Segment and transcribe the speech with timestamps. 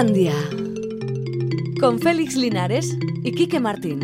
[0.00, 0.32] Ciflandia.
[1.78, 4.00] Con Félix Linares y Quique Martín.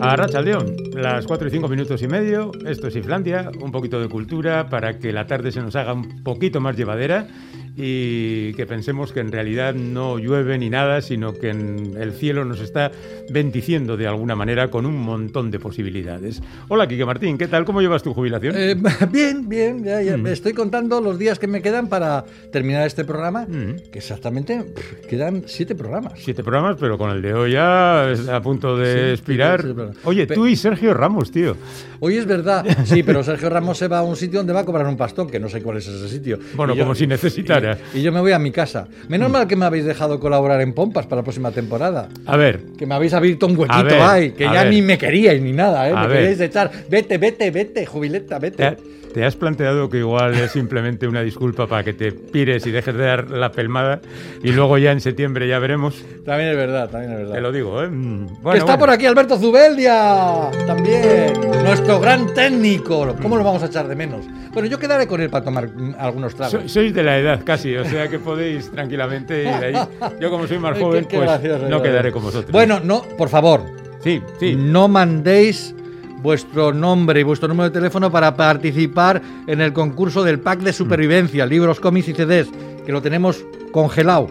[0.00, 4.00] A Racha León, las 4 y 5 minutos y medio, esto es Islandia, un poquito
[4.00, 7.28] de cultura para que la tarde se nos haga un poquito más llevadera
[7.76, 12.44] y que pensemos que en realidad no llueve ni nada, sino que en el cielo
[12.44, 12.90] nos está
[13.30, 16.42] bendiciendo de alguna manera con un montón de posibilidades.
[16.68, 17.64] Hola, Quique Martín, ¿qué tal?
[17.64, 18.54] ¿Cómo llevas tu jubilación?
[18.58, 18.76] Eh,
[19.10, 20.16] bien, bien, ya, ya.
[20.16, 20.26] Mm.
[20.26, 23.90] estoy contando los días que me quedan para terminar este programa, Mm.
[23.90, 26.12] que exactamente pff, quedan siete programas.
[26.16, 29.64] Siete programas, pero con el de hoy ya a punto de Sí, expirar.
[30.04, 31.56] Oye, Pe- tú y Sergio Ramos, tío.
[32.00, 34.64] Hoy es verdad, sí, pero Sergio Ramos se va a un sitio donde va a
[34.64, 36.38] cobrar un pastón, que no sé cuál es ese sitio.
[36.54, 37.61] Bueno, yo- como si necesitara.
[37.94, 38.86] Y, y yo me voy a mi casa.
[39.08, 39.32] Menos Mm.
[39.32, 42.08] mal que me habéis dejado colaborar en Pompas para la próxima temporada.
[42.26, 44.68] A ver, Que me habéis abierto un huequito ver, ahí, que ya ver.
[44.72, 45.92] ni me queríais ni nada, ¿eh?
[45.96, 46.16] A Me ver.
[46.18, 46.70] queríais echar.
[46.88, 48.76] Vete, vete, vete, jubileta, ¿te, vete.
[49.12, 52.94] Te has planteado que igual es simplemente una disculpa para que te pires y dejes
[52.96, 54.00] de dar la pelmada
[54.42, 56.02] y luego ya en septiembre ya veremos?
[56.24, 57.34] También es verdad, también es verdad.
[57.34, 57.88] Te lo digo, ¿eh?
[57.88, 58.78] Mm, que está bueno.
[58.78, 61.32] por aquí Alberto Zubeldia, también,
[61.64, 63.14] nuestro gran técnico.
[63.20, 64.24] ¿Cómo lo vamos a echar de menos?
[64.52, 66.52] Bueno, yo quedaré con él para tomar mm, algunos tragos.
[66.62, 69.74] So- sois de la edad casi, o sea que podéis tranquilamente ir ahí.
[70.20, 72.50] Yo como soy más qué- joven, qué pues gracioso, no quedaré con vosotros.
[72.52, 73.62] Bueno, no, por favor,
[74.00, 74.54] sí, sí.
[74.56, 75.74] no mandéis
[76.22, 80.72] vuestro nombre y vuestro número de teléfono para participar en el concurso del pack de
[80.72, 82.48] supervivencia, libros, cómics y CDs,
[82.86, 84.28] que lo tenemos congelado.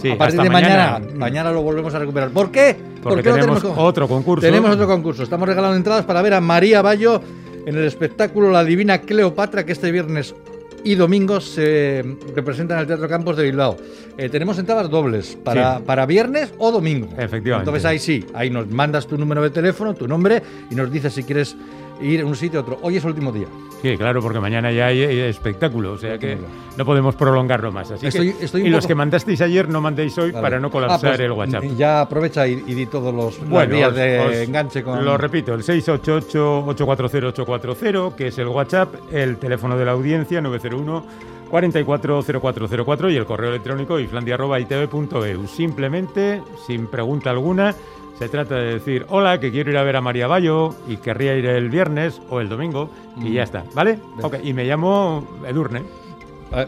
[0.00, 1.18] Sí, a partir de mañana, mañana.
[1.18, 2.30] mañana lo volvemos a recuperar.
[2.30, 2.76] ¿Por qué?
[3.02, 4.46] Porque ¿Por qué lo tenemos otro concurso.
[4.46, 5.22] Tenemos otro concurso.
[5.22, 7.20] Estamos regalando entradas para ver a María Bayo
[7.66, 10.34] en el espectáculo La Divina Cleopatra, que este viernes
[10.84, 13.76] y domingo se representa en el Teatro Campos de Bilbao.
[14.18, 15.82] Eh, tenemos entradas dobles para, Sí.
[15.86, 17.08] para viernes o domingo.
[17.18, 17.68] Efectivamente.
[17.68, 21.12] Entonces ahí sí, ahí nos mandas tu número de teléfono, tu nombre y nos dices
[21.14, 21.56] si quieres
[22.00, 22.78] ir a un sitio a otro.
[22.82, 23.46] Hoy es el último día.
[23.82, 26.36] Sí, claro, porque mañana ya hay, hay espectáculo, o sea que
[26.76, 27.90] no podemos prolongarlo más.
[27.90, 30.42] Así Estoy- que, estoy y los que mandasteis ayer no mandéis hoy Vale.
[30.42, 31.64] para no colapsar Ah, pues, el WhatsApp.
[31.78, 35.02] Ya aprovecha y, y di todos los Bueno, os- de os enganche con.
[35.02, 41.04] Lo repito, el 688-840-840, que es el WhatsApp, el teléfono de la audiencia, 901
[41.50, 45.46] 440404 y el correo electrónico islandia.itv.eu.
[45.48, 47.74] Simplemente, sin pregunta alguna,
[48.20, 51.34] se trata de decir, hola, que quiero ir a ver a María Bayo y querría
[51.36, 53.32] ir el viernes o el domingo y Mm.
[53.32, 53.98] ya está, ¿vale?
[54.14, 54.26] Venga.
[54.28, 55.82] Ok, y me llamo Edurne.
[56.52, 56.66] Eh,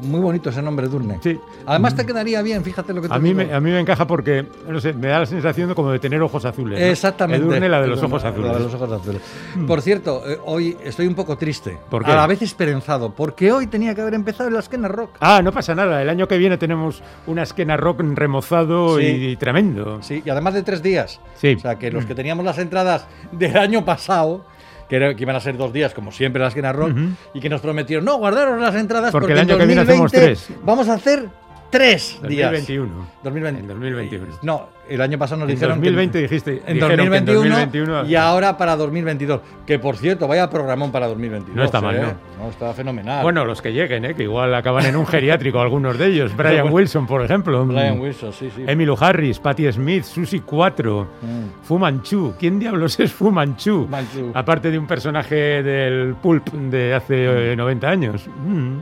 [0.00, 1.18] muy bonito ese nombre, Durne.
[1.22, 1.38] Sí.
[1.66, 3.44] Además te quedaría bien, fíjate lo que te A mí, digo.
[3.44, 5.98] me, a mí me encaja porque, no sé, me da la sensación de como de
[5.98, 6.78] tener ojos azules.
[6.80, 6.86] ¿no?
[6.86, 7.44] Exactamente.
[7.46, 8.46] Edurne, la de los ojos azules.
[8.52, 9.20] La de los ojos azules.
[9.66, 11.78] Por cierto, eh, hoy estoy un poco triste.
[11.90, 12.12] ¿Por qué?
[12.12, 13.10] A la vez esperanzado.
[13.14, 15.10] Porque hoy tenía que haber empezado en la esquena rock.
[15.20, 16.00] Ah, no pasa nada.
[16.02, 19.04] El año que viene tenemos una esquena rock remozado Sí.
[19.04, 19.98] y, y tremendo.
[20.02, 21.20] Sí, y además de tres días.
[21.36, 21.54] Sí.
[21.56, 24.44] O sea, que los que teníamos las entradas del año pasado,
[24.92, 27.00] que, era- que iban a ser dos días, como siempre, en la esquena rock, Ujú.
[27.32, 29.80] y que nos prometieron, no, guardaros las entradas Porque porque, el año en que viene
[29.80, 30.58] hacemos 2020 tres.
[30.62, 31.28] Vamos a hacer
[31.72, 32.52] tres días.
[32.52, 33.08] 2021.
[33.24, 33.60] 2020.
[33.60, 34.26] En 2021.
[34.42, 37.56] No, el año pasado nos En dijeron 2020 que, dijiste, en dijeron que en 2021,
[37.56, 39.40] 2021 y ahora para 2022.
[39.66, 41.56] Que por cierto, vaya programón para 2022.
[41.56, 42.00] No está mal, ¿eh?
[42.02, 42.44] ¿no?
[42.44, 43.22] No, está fenomenal.
[43.22, 44.14] Bueno, los que lleguen, ¿eh?
[44.14, 46.36] que igual acaban en un geriátrico algunos de ellos.
[46.36, 46.70] Brian.
[46.70, 47.64] Wilson, por ejemplo.
[47.64, 48.64] Brian Wilson, sí, sí.
[48.66, 51.64] Emilio Harris, Patti Smith, Susi 4, Mm.
[51.64, 52.34] Fu Manchu.
[52.38, 53.88] ¿Quién diablos es Fu Manchu?
[54.34, 58.26] Aparte de un personaje del Pulp de hace eh, 90 años.
[58.46, 58.78] Mm.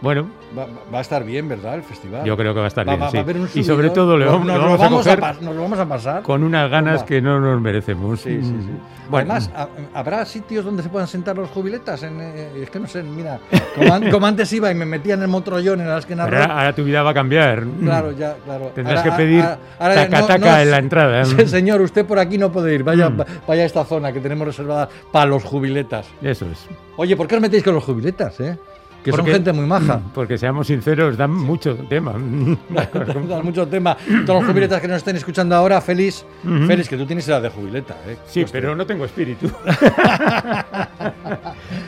[0.00, 1.74] Bueno, Va, va a estar bien, ¿verdad?
[1.76, 2.24] El festival.
[2.24, 3.02] yo creo que va a estar Va- bien.
[3.06, 3.16] va- sí.
[3.16, 5.32] a haber un y sobre todo le Nos- vamos, nos lo lo vamos a a
[5.40, 6.22] nos lo vamos a pasar.
[6.22, 8.20] con unas ganas que no nos merecemos.
[8.20, 8.52] Sí, sí, sí.
[8.52, 9.10] Mm.
[9.10, 12.02] Bueno, Además, ha- ¿habrá sitios donde se puedan sentar los jubiletas?
[12.02, 13.38] En, eh, es que no sé, mira,
[13.74, 16.44] como, an- como antes iba y me metía en el motrollón en la esquina ahora,
[16.44, 17.64] ahora tu vida va a cambiar.
[17.82, 18.66] Claro, ya, claro.
[18.74, 21.24] Tendrás Ahora- que pedir ahora- ahora taca, no- taca no- en la entrada.
[21.24, 22.82] Sí, Señor, usted por aquí no puede ir.
[22.84, 23.24] Vaya, Mm.
[23.48, 26.06] vaya a esta zona que tenemos reservada para los jubiletas.
[26.22, 26.66] Eso es.
[26.96, 28.56] Oye, ¿por qué os metéis con los jubiletas, eh?
[29.04, 30.00] Que son gente muy maja.
[30.14, 32.12] Porque seamos sinceros, dan mucho tema.
[33.28, 33.96] Dan mucho tema.
[34.24, 36.66] Todos los jubiletas que nos estén escuchando ahora, Félix, Ujú.
[36.66, 38.16] Félix, que tú tienes edad de jubileta, ¿eh?
[38.26, 38.60] Sí, Hostia.
[38.60, 39.50] pero no tengo espíritu.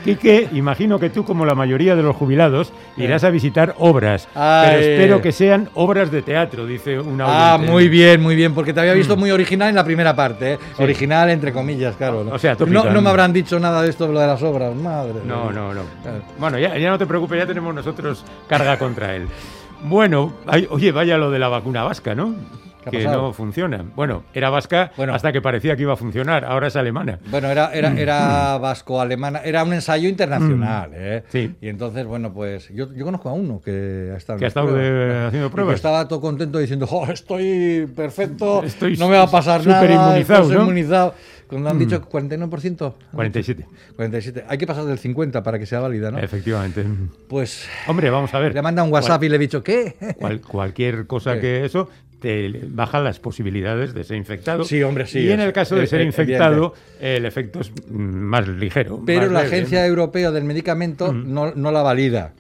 [0.05, 4.29] Quique, imagino que tú, como la mayoría de los jubilados, irás a visitar obras.
[4.35, 4.69] Ay.
[4.71, 8.73] Pero espero que sean obras de teatro, dice una Ah, muy bien, muy bien, porque
[8.73, 10.59] te había visto muy original en la primera parte, ¿eh?
[10.77, 10.83] Sí.
[10.83, 12.25] Original entre comillas, claro.
[12.25, 12.33] ¿no?
[12.33, 15.15] O sea, no, no me habrán dicho nada de esto, lo de las obras, madre.
[15.27, 15.81] No, no, no.
[16.39, 19.29] Bueno, ya, ya no te preocupes, ya tenemos nosotros carga contra él.
[19.83, 20.33] Bueno,
[20.71, 22.35] oye, vaya lo de la vacuna vasca, ¿no?
[22.91, 23.85] Que no funciona.
[23.95, 25.15] Bueno, era vasca Bueno.
[25.15, 27.19] hasta que parecía que iba a funcionar, ahora es alemana.
[27.31, 31.23] Bueno, era, era, era vasco-alemana, era un ensayo internacional, ¿eh?
[31.27, 31.31] Mm.
[31.33, 31.55] Sí.
[31.61, 34.69] Y entonces, bueno, pues yo, yo conozco a uno que ha estado, Que ha estado,
[34.69, 34.85] pruebas.
[34.87, 35.75] eh, haciendo Y que pruebas.
[35.77, 40.43] estaba todo contento diciendo, "Jo, estoy perfecto, Estoy no me va a pasar nada, superinmunizado,
[40.43, 40.61] estoy ¿no?
[40.63, 40.67] Mm.
[40.67, 41.15] inmunizado.
[41.49, 42.95] Cuando han dicho 49%.
[43.13, 43.67] 47.
[43.95, 44.45] 47.
[44.49, 46.19] Hay que pasar del 50 para que sea válida, ¿no?
[46.19, 46.85] Efectivamente.
[47.29, 48.53] Pues Hombre, vamos a ver.
[48.53, 49.95] le manda un WhatsApp y le he dicho, ¿qué?
[50.19, 51.89] Cual- cualquier cosa que eso
[52.27, 54.65] te baja las posibilidades de ser infectado.
[54.65, 57.71] Sí, hombre, sí, Y en el caso de es- ser es infectado, el efecto es
[57.89, 59.01] mm, más ligero.
[59.07, 59.55] Pero más la leve.
[59.57, 61.33] Agencia Europea del Medicamento Mm.
[61.33, 62.33] no, no la valida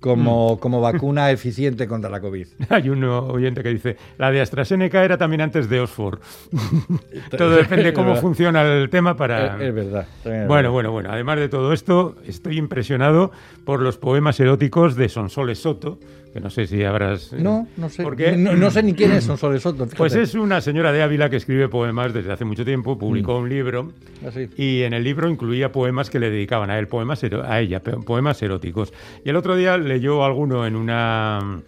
[0.00, 2.46] como, como vacuna eficiente contra la COVID.
[2.70, 6.20] Hay un oyente que dice, la de AstraZeneca era también antes de Oxford.
[7.36, 9.56] todo depende de cómo funciona el tema para...
[9.56, 10.06] Es, es verdad.
[10.24, 10.70] Bueno, verdad.
[10.70, 11.10] bueno, bueno.
[11.12, 13.30] Además de todo esto, estoy impresionado
[13.64, 15.98] por los poemas eróticos de Sonsoles Soto,
[16.32, 17.32] que no sé si habrás...
[17.32, 18.02] eh, No, no sé.
[18.02, 18.36] ¿Por qué?
[18.36, 19.84] No, no sé ni quién es Sonsoles Soto.
[19.84, 19.96] fíjate.
[19.96, 23.42] Pues es una señora de Ávila que escribe poemas desde hace mucho tiempo, publicó Mm.
[23.42, 23.92] un libro
[24.26, 24.48] Así.
[24.56, 28.40] y en el libro incluía poemas que le dedicaban a él, poemas a ella, poemas
[28.42, 28.92] eróticos.
[29.24, 31.60] Y el otro día leyó alguno en una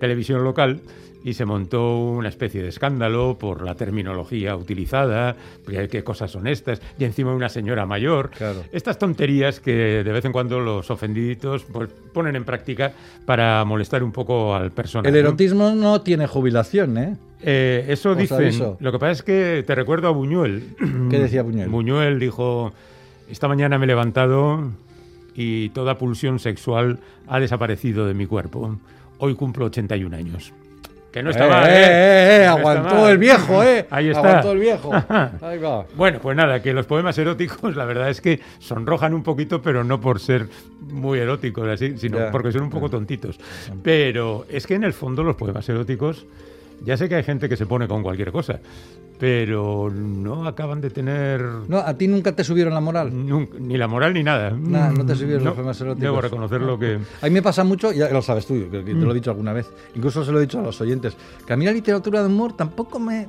[0.00, 0.80] televisión local
[1.24, 5.36] y se montó una especie de escándalo por la terminología utilizada,
[5.66, 8.30] qué cosas son estas, y encima una señora mayor.
[8.30, 8.62] Claro.
[8.72, 12.92] Estas tonterías que de vez en cuando los ofendiditos pues, ponen en práctica
[13.26, 15.10] para molestar un poco al personal.
[15.10, 17.16] El erotismo no tiene jubilación, ¿eh?
[17.42, 18.38] Eh, eso Os dicen.
[18.38, 18.76] aviso.
[18.80, 20.74] Lo que pasa es que te recuerdo a Buñuel.
[21.10, 21.68] ¿Qué decía Buñuel?
[21.68, 22.72] Buñuel dijo:
[23.30, 24.72] Esta mañana me he levantado
[25.36, 26.98] y toda pulsión sexual
[27.28, 28.76] ha desaparecido de mi cuerpo.
[29.18, 30.52] Hoy cumplo 81 años.
[31.12, 32.42] Que no está Eh, mal, eh, ¿eh?
[32.42, 33.10] eh, No aguantó mal.
[33.12, 33.86] el viejo, ¿eh?
[33.90, 34.20] Ahí está.
[34.20, 34.92] Aguantó el viejo.
[35.40, 35.86] Ahí va.
[35.96, 39.84] Bueno, pues nada, que los poemas eróticos, la verdad es que sonrojan un poquito, pero
[39.84, 40.48] no por ser
[40.80, 43.38] muy eróticos, así, sino porque son un poco tontitos.
[43.82, 46.26] Pero es que en el fondo los poemas eróticos,
[46.84, 48.60] ya sé que hay gente que se pone con cualquier cosa,
[49.18, 53.10] pero no acaban de tener No, a ti nunca te subieron la moral.
[53.26, 54.50] nunca- ni la moral ni nada.
[54.50, 56.02] Nada, no te subieron No, los poemas eróticos.
[56.02, 56.98] Debo reconocerlo que...
[57.20, 59.02] A mí me pasa mucho, ya lo sabes tú, que, te Mm.
[59.02, 61.16] lo he dicho alguna vez, incluso se lo he dicho a los oyentes,
[61.46, 63.28] que a mí la literatura de humor tampoco me...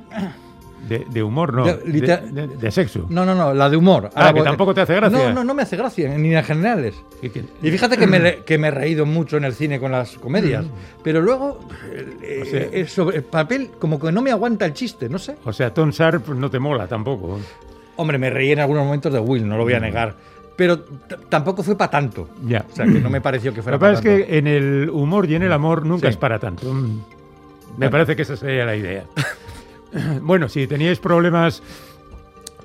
[0.88, 1.64] De, de humor, no.
[1.64, 3.06] De- De, de- sexo.
[3.10, 4.10] No, no, no, la de humor.
[4.14, 5.18] Ah, que tampoco te hace gracia.
[5.28, 6.94] No, no, no me hace gracia, ni en generales.
[7.20, 10.16] Que- Y fíjate que me, que me he reído mucho en el cine con las
[10.18, 10.64] comedias,
[11.04, 11.60] pero luego
[11.92, 12.42] eh, Mm.
[12.42, 15.36] O sea- eh, sobre el papel como que no me aguanta el chiste, no sé.
[15.44, 17.38] O sea, Tom Sharp no te mola tampoco.
[17.96, 19.66] Hombre, me reí en algunos momentos de Will, no lo Mm.
[19.66, 20.14] voy a negar,
[20.56, 20.80] pero
[21.28, 22.30] tampoco fue para tanto.
[22.46, 22.64] Ya.
[22.70, 24.26] O sea, que no me pareció que Lo fuera que pasa es para tanto.
[24.28, 26.12] que en el humor y en el amor nunca Sí.
[26.12, 26.72] es para tanto.
[26.72, 27.00] Mm.
[27.76, 29.04] Me parece que esa sería la idea.
[30.22, 31.62] bueno, si teníais problemas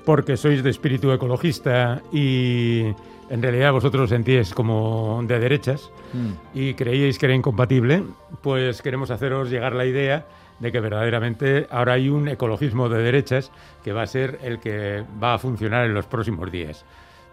[0.04, 2.94] porque sois de espíritu ecologista y
[3.28, 6.32] en realidad vosotros os sentíais como de derechas Mm.
[6.54, 8.02] y creíais que era incompatible,
[8.42, 10.26] pues queremos haceros llegar la idea
[10.60, 13.52] de que verdaderamente ahora hay un ecologismo de derechas
[13.84, 16.84] que va a ser el que va a funcionar en los próximos días.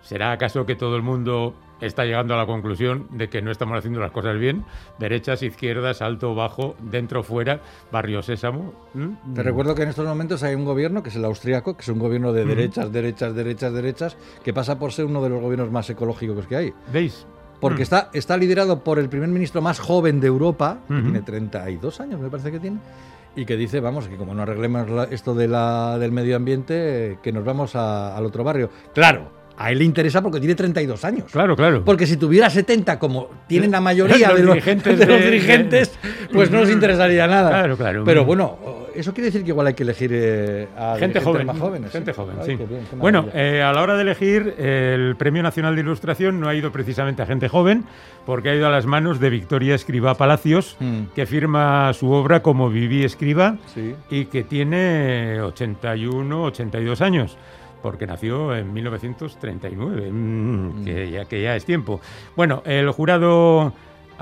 [0.03, 3.77] ¿Será acaso que todo el mundo está llegando a la conclusión de que no estamos
[3.77, 4.63] haciendo las cosas bien?
[4.99, 7.61] Derechas, izquierdas, alto, bajo, dentro, fuera,
[7.91, 8.73] barrio sésamo.
[8.93, 9.33] ¿Mm?
[9.33, 11.89] Te recuerdo que en estos momentos hay un gobierno, que es el austriaco, que es
[11.89, 15.71] un gobierno de derechas, derechas, derechas, derechas, que pasa por ser uno de los gobiernos
[15.71, 16.73] más ecológicos que hay.
[16.91, 17.25] ¿Veis?
[17.61, 17.83] Porque Mm.
[17.83, 21.03] está, está liderado por el primer ministro más joven de Europa, que Ujú.
[21.03, 22.77] tiene 32 años, me parece que tiene,
[23.37, 27.13] y que dice, vamos, que como no arreglemos la- esto de la, del medio ambiente,
[27.13, 28.69] eh, que nos vamos a- al otro barrio.
[28.93, 31.25] Claro, a él le interesa porque tiene 32 años.
[31.31, 31.83] Claro, claro.
[31.85, 35.25] Porque si tuviera 70, como tienen la mayoría Los de, los, dirigentes de los de-
[35.31, 35.91] dirigentes,
[36.31, 37.49] pues no les interesaría nada.
[37.49, 38.03] Claro, claro.
[38.03, 38.57] Pero bueno,
[38.95, 41.91] eso quiere decir que igual hay que elegir eh, a Gente joven, más jóvenes.
[41.91, 42.15] gente ¿sí?
[42.19, 42.57] joven, Ay, sí.
[42.57, 45.81] qué bien, qué bueno, eh, a la hora de elegir, eh, el Premio Nacional de
[45.81, 47.85] Ilustración no ha ido precisamente a gente joven,
[48.25, 51.13] porque ha ido a las manos de Victoria Escriba Palacios, Mm.
[51.15, 53.93] que firma su obra como Viví Escriba Sí.
[54.09, 57.37] y que tiene 81, 82 años.
[57.83, 62.01] Porque nació en 1939, mm, que, ya, que ya es tiempo.
[62.35, 63.73] Bueno, el jurado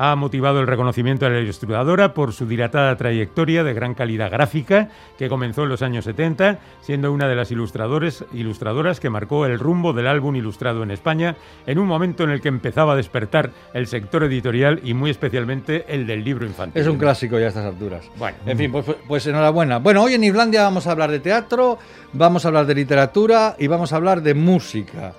[0.03, 4.89] ha motivado el reconocimiento a la ilustradora por su dilatada trayectoria de gran calidad gráfica
[5.15, 9.59] que comenzó en los años 70, siendo una de las ilustradores, ilustradoras que marcó el
[9.59, 11.35] rumbo del álbum ilustrado en España
[11.67, 15.85] en un momento en el que empezaba a despertar el sector editorial y muy especialmente
[15.87, 16.81] el del libro infantil.
[16.81, 18.03] Es un clásico ya a estas alturas.
[18.17, 18.37] Bueno.
[18.47, 19.77] En fin, pues, pues enhorabuena.
[19.77, 21.77] Bueno, hoy en Islandia vamos a hablar de teatro,
[22.13, 25.13] vamos a hablar de literatura y vamos a hablar de música.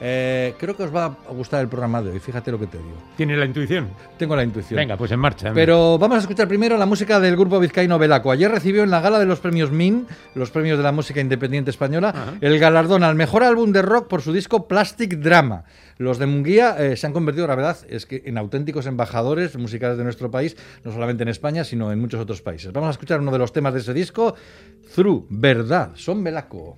[0.00, 2.76] Eh, creo que os va a gustar el programa de hoy, fíjate lo que te
[2.76, 2.96] digo.
[3.16, 3.88] ¿Tienes la intuición?
[4.18, 4.76] Tengo la intuición.
[4.76, 5.52] Venga, pues en marcha.
[5.54, 8.30] Pero vamos a escuchar primero la música del grupo vizcaíno Velaco.
[8.30, 11.70] Ayer recibió en la gala de los premios MIN, los premios de la música independiente
[11.70, 15.64] española, el galardón al mejor álbum de rock por su disco Plastic Drama.
[15.98, 19.96] Los de Munguía eh, se han convertido, la verdad, es que en auténticos embajadores musicales
[19.96, 22.70] de nuestro país, no solamente en España, sino en muchos otros países.
[22.70, 24.34] Vamos a escuchar uno de los temas de ese disco,
[24.94, 26.76] Through, Verdad, son Velaco.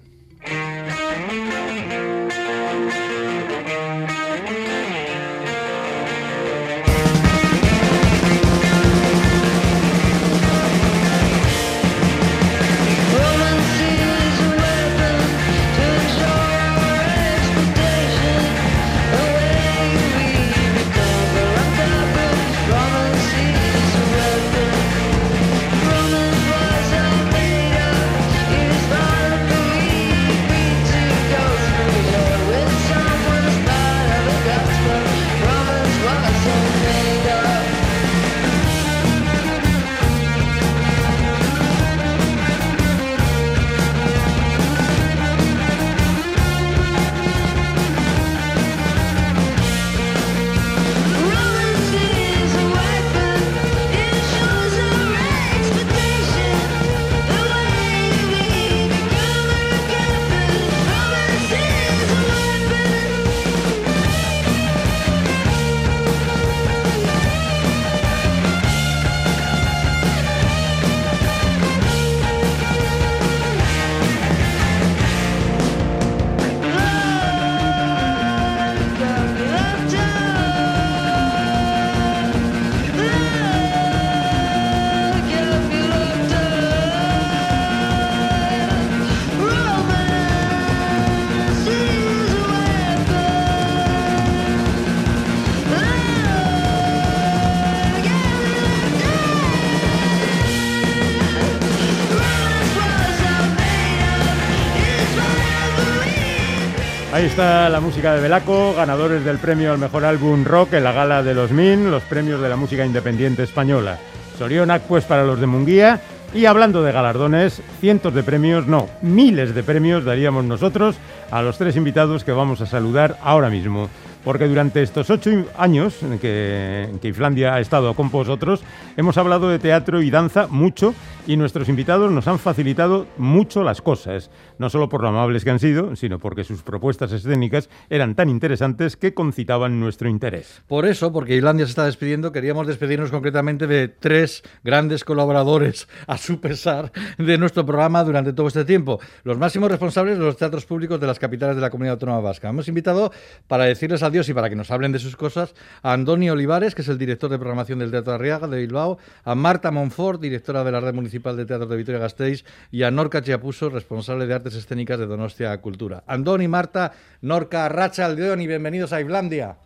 [107.28, 111.22] Está la música de Belaco, ganadores del premio al mejor álbum rock en la gala
[111.22, 113.98] de los MIN, los premios de la música independiente española.
[114.38, 116.00] Sorionac pues para los de Munguía.
[116.32, 120.96] Y hablando de galardones, cientos de premios, no, miles de premios daríamos nosotros
[121.30, 123.90] a los tres invitados que vamos a saludar ahora mismo.
[124.28, 128.60] Porque durante estos ocho años que, que Islandia ha estado con vosotros,
[128.98, 130.94] hemos hablado de teatro y danza mucho
[131.26, 135.50] y nuestros invitados nos han facilitado mucho las cosas, no solo por lo amables que
[135.50, 140.62] han sido, sino porque sus propuestas escénicas eran tan interesantes que concitaban nuestro interés.
[140.66, 146.18] Por eso, porque Islandia se está despidiendo, queríamos despedirnos concretamente de tres grandes colaboradores, a
[146.18, 148.98] su pesar, de nuestro programa durante todo este tiempo.
[149.24, 152.48] Los máximos responsables de los teatros públicos de las capitales de la Comunidad Autónoma Vasca.
[152.48, 153.12] Hemos invitado
[153.46, 156.82] para decirles adiós y para que nos hablen de sus cosas a Andoni Olivares, que
[156.82, 160.72] es el director de programación del Teatro Arriaga de Bilbao, a Marta Monfort, directora de
[160.72, 164.98] la Red Municipal de Teatro de Vitoria-Gasteiz, y a Norca Chiapuso, responsable de Artes Escénicas
[164.98, 166.02] de Donostia Cultura.
[166.06, 169.56] Andoni, Marta, Norca, Racha, Aldeón y bienvenidos a Islandia.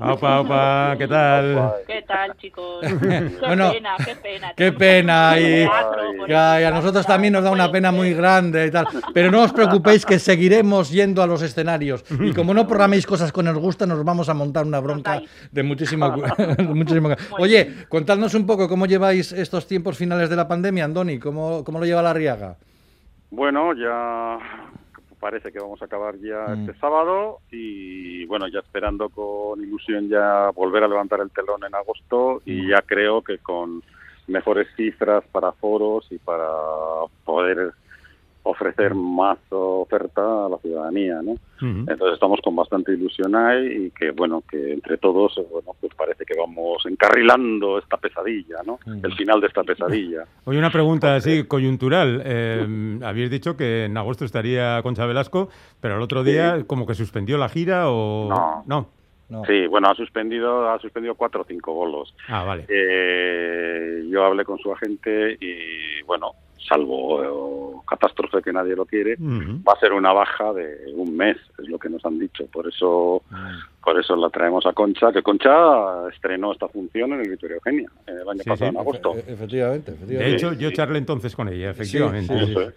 [0.00, 1.74] Opa, opa, ¿qué tal?
[1.86, 2.80] ¿Qué tal, chicos?
[2.82, 4.52] Qué Bueno, pena, qué pena.
[4.56, 5.66] Qué pena, y,
[6.28, 8.86] y a nosotros también nos da una pena muy grande y tal.
[9.14, 12.04] Pero no os preocupéis que seguiremos yendo a los escenarios.
[12.20, 15.20] Y como no programéis cosas que nos gustan, nos vamos a montar una bronca
[15.52, 16.10] de muchísimo...
[16.38, 21.18] de muchísimo- Oye, contadnos un poco cómo lleváis estos tiempos finales de la pandemia, Andoni.
[21.20, 22.56] ¿Cómo, cómo lo lleva la Riaga?
[23.30, 24.38] Bueno, ya
[25.20, 26.60] parece que vamos a acabar ya Mm.
[26.68, 31.74] este sábado y bueno, ya esperando con ilusión ya volver a levantar el telón en
[31.74, 32.50] agosto Mm.
[32.50, 33.82] y ya creo que con
[34.28, 36.46] mejores cifras para foros y para
[37.24, 37.72] poder
[38.46, 41.36] ofrecer más oferta a la ciudadanía, ¿no?
[41.60, 46.24] Entonces estamos con bastante ilusión ahí y que bueno, que entre todos, bueno, pues parece
[46.24, 48.78] que vamos encarrilando esta pesadilla, ¿no?
[48.86, 50.24] El final de esta pesadilla.
[50.44, 52.22] Oye, una pregunta así coyuntural.
[52.24, 55.48] Eh, habéis dicho que en agosto estaría Concha Velasco,
[55.80, 58.28] pero el otro día como que suspendió la gira o...
[58.28, 58.64] No.
[58.66, 58.96] No.
[59.28, 59.44] No.
[59.44, 62.14] Sí, bueno, ha suspendido, ha suspendido cuatro o cinco bolos.
[62.28, 62.64] Ah, vale.
[62.68, 66.32] Eh, yo hablé con su agente y, bueno,
[66.68, 71.36] salvo eh, catástrofe que nadie lo quiere, va a ser una baja de un mes,
[71.58, 72.46] es lo que nos han dicho.
[72.46, 73.22] Por eso,
[73.84, 77.88] por eso la traemos a Concha, que Concha estrenó esta función en el Victoria Eugenia
[78.06, 78.74] el año Sí, pasado, sí.
[78.76, 79.14] en agosto.
[79.16, 82.72] E- efectivamente, De hecho, yo charlé entonces con ella, efectivamente.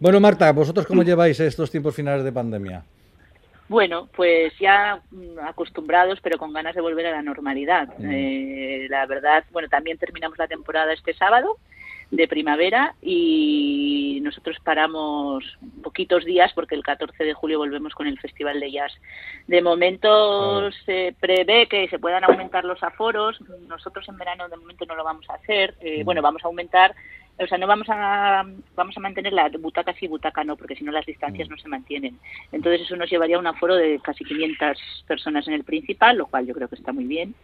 [0.00, 2.82] Bueno, Marta, ¿vosotros cómo lleváis estos tiempos finales de pandemia?
[3.68, 7.88] Bueno, pues ya mm, acostumbrados, pero con ganas de volver a la normalidad.
[7.98, 8.10] Mm.
[8.10, 11.58] Eh, la verdad, bueno, también terminamos la temporada este sábado,
[12.10, 15.44] de primavera y nosotros paramos
[15.82, 18.92] poquitos días porque el 14 de julio volvemos con el Festival de Jazz.
[19.46, 23.38] De momento se prevé que se puedan aumentar los aforos.
[23.66, 25.74] Nosotros en verano de momento no lo vamos a hacer.
[25.80, 26.94] Eh, bueno, vamos a aumentar
[27.40, 30.84] o sea, no vamos a vamos a mantener la butaca sí, butaca no, porque si
[30.84, 32.18] no las distancias no se mantienen.
[32.52, 36.26] Entonces eso nos llevaría a un aforo de casi 500 personas en el principal, lo
[36.26, 37.34] cual yo creo que está muy bien.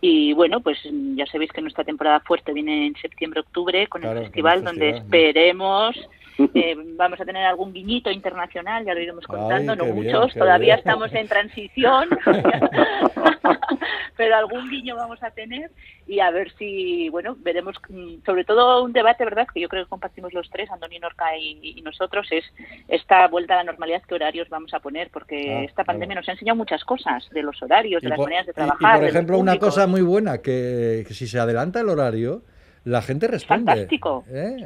[0.00, 0.78] Y bueno, pues
[1.14, 5.96] ya sabéis que nuestra temporada fuerte viene en septiembre-octubre con el festival, donde esperemos
[6.38, 11.12] eh, vamos a tener algún guiñito internacional, ya lo iremos contando, no muchos, todavía estamos
[11.14, 12.08] en transición,
[14.16, 15.70] pero algún guiño vamos a tener
[16.06, 19.84] y a ver si, bueno, veremos, mm, sobre todo un debate, ¿verdad?, que yo creo
[19.84, 22.44] que compartimos los tres, Antonio Norca y, nosotros, es
[22.88, 26.28] esta vuelta a la normalidad, qué horarios vamos a poner, porque ah, esta pandemia nos
[26.28, 28.96] ha enseñado muchas cosas, de los horarios, de las maneras de trabajar.
[28.96, 32.42] Y, por ejemplo, una cosa muy buena, que si se adelanta el horario,
[32.86, 33.72] la gente responde.
[33.72, 34.24] Fantástico.
[34.30, 34.56] ¿eh?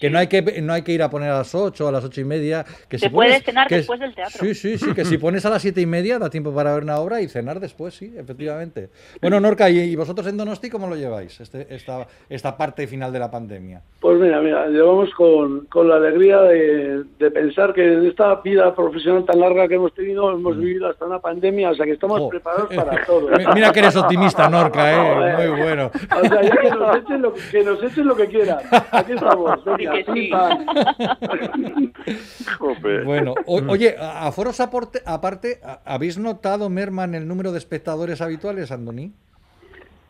[0.00, 2.04] que, no, hay que no hay que ir a poner a las 8 a las
[2.04, 2.64] ocho y media.
[2.88, 4.44] Que Se puede cenar después del teatro.
[4.44, 6.84] Sí, sí, sí, que si pones a las siete y media da tiempo para ver
[6.84, 8.88] una obra y cenar después, sí, efectivamente.
[9.20, 13.18] Bueno, Norca, ¿y vosotros en Donosti cómo lo lleváis, este, esta, esta parte final de
[13.18, 13.82] la pandemia?
[14.00, 18.72] Pues mira, mira, llevamos con, con la alegría de, de, pensar que en esta vida
[18.74, 20.60] profesional tan larga que hemos tenido, hemos mm.
[20.60, 23.28] vivido hasta una pandemia, o sea que estamos preparados para todo.
[23.54, 25.48] Mira que eres optimista, Norca, ¿eh?
[25.48, 25.90] Muy bueno.
[25.94, 28.58] O sea, ya que nos echen que nos echen lo que quieran.
[28.90, 29.64] Aquí estamos.
[33.04, 39.14] bueno, oye, a foros aparte, ¿habéis notado merma en el número de espectadores habituales, Andoni?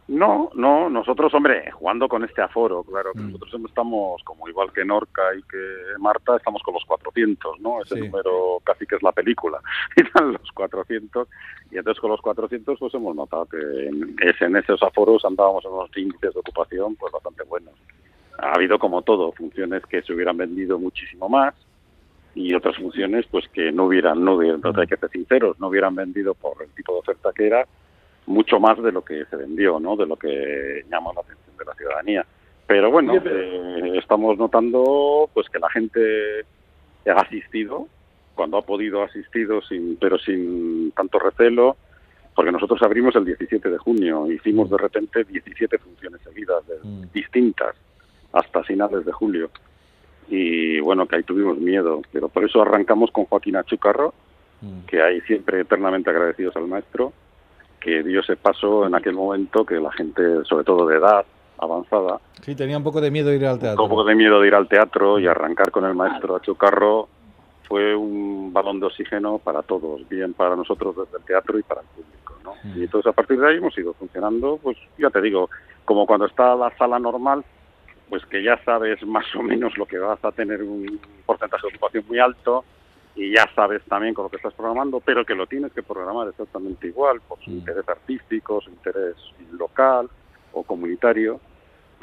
[0.07, 3.33] No, no, nosotros, hombre, jugando con este aforo, claro, que mm.
[3.33, 5.59] nosotros estamos, como igual que Norca y que
[5.99, 7.81] Marta, estamos con los 400, ¿no?
[7.83, 9.61] Ese número casi que es la película,
[9.97, 11.27] y los 400,
[11.71, 15.73] y entonces con los 400 pues hemos notado que en, en esos aforos andábamos en
[15.73, 17.75] unos índices de ocupación pues bastante buenos.
[18.39, 21.55] Ha habido como todo, funciones que se hubieran vendido muchísimo más,
[22.35, 24.79] y otras funciones pues que no hubieran, no hubieran, mm.
[24.79, 27.67] hay que ser sinceros, no hubieran vendido por el tipo de oferta que era,
[28.27, 29.97] mucho más de lo que se vendió, ¿no?
[29.97, 32.27] De lo que llamó la atención de la ciudadanía.
[32.67, 36.45] Pero bueno, eh, estamos notando pues que la gente
[37.07, 37.89] ha asistido
[38.35, 41.77] cuando ha podido asistido sin pero sin tanto recelo
[42.35, 47.05] porque nosotros abrimos el 17 de junio hicimos de repente 17 funciones seguidas mm.
[47.13, 47.77] distintas
[48.33, 49.51] hasta finales de julio
[50.29, 54.15] y bueno que ahí tuvimos miedo pero por eso arrancamos con Joaquín Achucarro
[54.61, 54.87] mm.
[54.87, 57.13] que hay siempre eternamente agradecidos al maestro
[57.85, 61.27] que dio ese paso en aquel momento que la gente, sobre todo de edad
[61.59, 64.41] avanzada, sí tenía un poco de miedo de ir al teatro, un poco de miedo
[64.41, 67.09] de ir al teatro y arrancar con el maestro Achucarro
[67.69, 71.83] fue un balón de oxígeno para todos, bien para nosotros desde el teatro y para
[71.83, 72.55] el público, ¿no?
[72.63, 72.79] Mm.
[72.79, 75.51] Y entonces a partir de ahí hemos ido funcionando, pues ya te digo,
[75.85, 77.45] como cuando está la sala normal,
[78.09, 81.77] pues que ya sabes más o menos lo que vas a tener un porcentaje de
[81.77, 82.65] ocupación muy alto,
[83.17, 86.29] y ya sabes también con lo que estás programando, pero que lo tienes que programar
[86.29, 87.55] exactamente igual, por su mm.
[87.55, 89.15] interés artístico, su interés
[89.53, 90.09] local
[90.53, 91.41] o comunitario,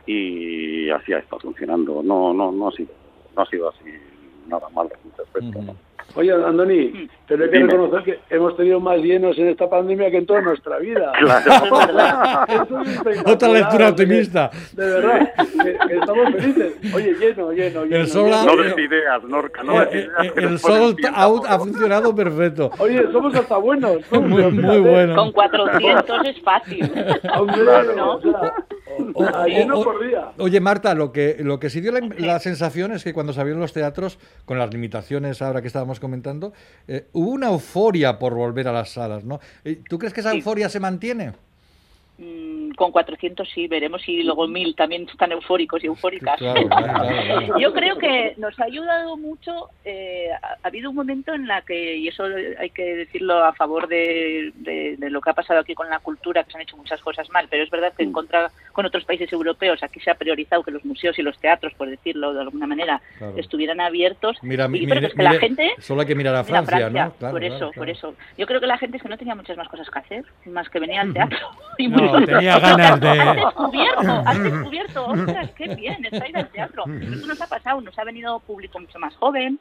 [0.05, 2.01] y así ha estado funcionando.
[2.03, 2.93] No, no, no ha sido,
[3.35, 3.91] no ha sido así
[4.47, 4.89] nada mal
[5.21, 5.75] aspecto.
[6.15, 10.17] Oye, Andoni, pero hay que reconocer que hemos tenido más llenos en esta pandemia que
[10.17, 11.13] en toda nuestra vida.
[13.25, 14.51] Otra lectura optimista.
[14.73, 16.73] De, verdad, que, estamos felices.
[16.93, 18.03] Oye, lleno, lleno, lleno.
[18.03, 20.33] El no des ideas, Norca, no des ideas.
[20.35, 22.71] El sol out ha funcionado perfecto.
[22.79, 23.99] Oye, somos hasta buenos.
[24.11, 25.15] muy, muy buenos.
[25.15, 26.91] Con 400 es fácil.
[27.37, 27.63] Hombre,
[27.95, 28.13] ¿no?
[28.13, 28.21] O,
[30.37, 33.39] Oye, Marta, lo que, lo que sí dio la, la sensación es que cuando se
[33.39, 36.53] abrieron los teatros, con las limitaciones ahora que estábamos comentando,
[36.87, 39.39] eh, hubo una euforia por volver a las salas, ¿no?
[39.63, 41.33] Eh, ¿Tú crees que esa euforia se mantiene?
[42.21, 46.39] Mm, con 400 sí, veremos si luego 1000 también están eufóricos y eufóricas.
[47.59, 51.95] Yo creo que nos ha ayudado mucho, eh, ha, habido un momento en la que,
[51.95, 52.25] y eso
[52.59, 54.53] hay que decirlo a favor de,
[54.99, 57.47] lo que ha pasado aquí con la cultura, que se han hecho muchas cosas mal,
[57.49, 58.13] pero es verdad que en mm.
[58.13, 61.73] contra con otros países europeos aquí se ha priorizado que los museos y los teatros,
[61.73, 63.01] por decirlo de alguna manera,
[63.35, 64.37] estuvieran abiertos.
[64.43, 64.69] Mira,
[65.15, 65.71] la gente...
[65.79, 67.11] Solo hay que mirar a Francia, ¿no?
[67.13, 68.13] por eso, por eso.
[68.37, 70.69] Yo creo que la gente es que no tenía muchas más cosas que hacer, más
[70.69, 71.39] que venir al teatro.
[71.79, 71.87] y
[72.25, 73.09] tenía ganas de...
[73.09, 76.83] Has descubierto, has descubierto, ostras, qué bien, estáis al teatro.
[76.85, 79.59] Eso nos ha pasado, nos ha venido público mucho más joven,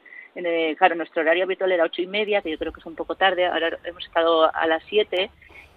[0.77, 3.15] claro, nuestro horario habitual era ocho y media, que yo creo que es un poco
[3.15, 5.29] tarde, ahora hemos estado a las siete,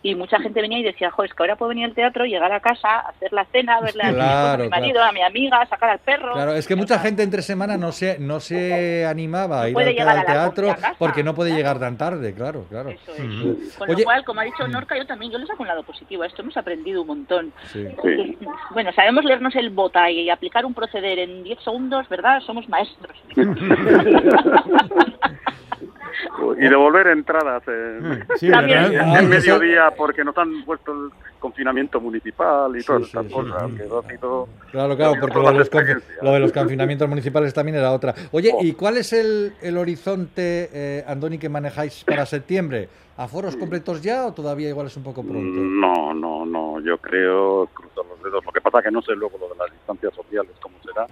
[0.04, 2.52] y mucha gente venía y decía, jo, es que ahora puedo venir al teatro, llegar
[2.52, 6.34] a casa, hacer la cena, verle a, mi marido, a mi amiga, sacar al perro.
[6.34, 10.26] Claro, es que mucha gente entre semana no se, no se animaba a ir al,
[10.26, 12.90] teatro porque no puede llegar tan tarde, claro, claro.
[12.90, 13.76] Eso es.
[13.78, 16.22] Con lo cual, como ha dicho Norca, yo también, yo le saco un lado positivo
[16.22, 17.54] a esto, hemos aprendido un montón.
[18.72, 22.42] Bueno, sabemos leernos el bota y aplicar un proceder en 10 segundos, ¿verdad?
[22.42, 23.16] Somos maestros.
[26.58, 28.62] y devolver entradas en, sí, ah,
[29.22, 33.64] mediodía porque nos han puesto el confinamiento municipal y todas estas cosas.
[34.70, 35.70] claro, claro, porque lo de, los
[36.22, 38.14] lo de, los confinamientos municipales también era otra.
[38.32, 38.64] Oye, oh.
[38.64, 42.88] ¿y cuál es el, el horizonte, eh, Andoni, que manejáis para septiembre?
[43.16, 45.60] ¿Aforos completos ya o todavía igual es un poco pronto?
[45.60, 48.44] No, no, no, yo creo, cruzo los dedos.
[48.44, 51.06] Lo que pasa que no sé luego lo de las distancias sociales, cómo será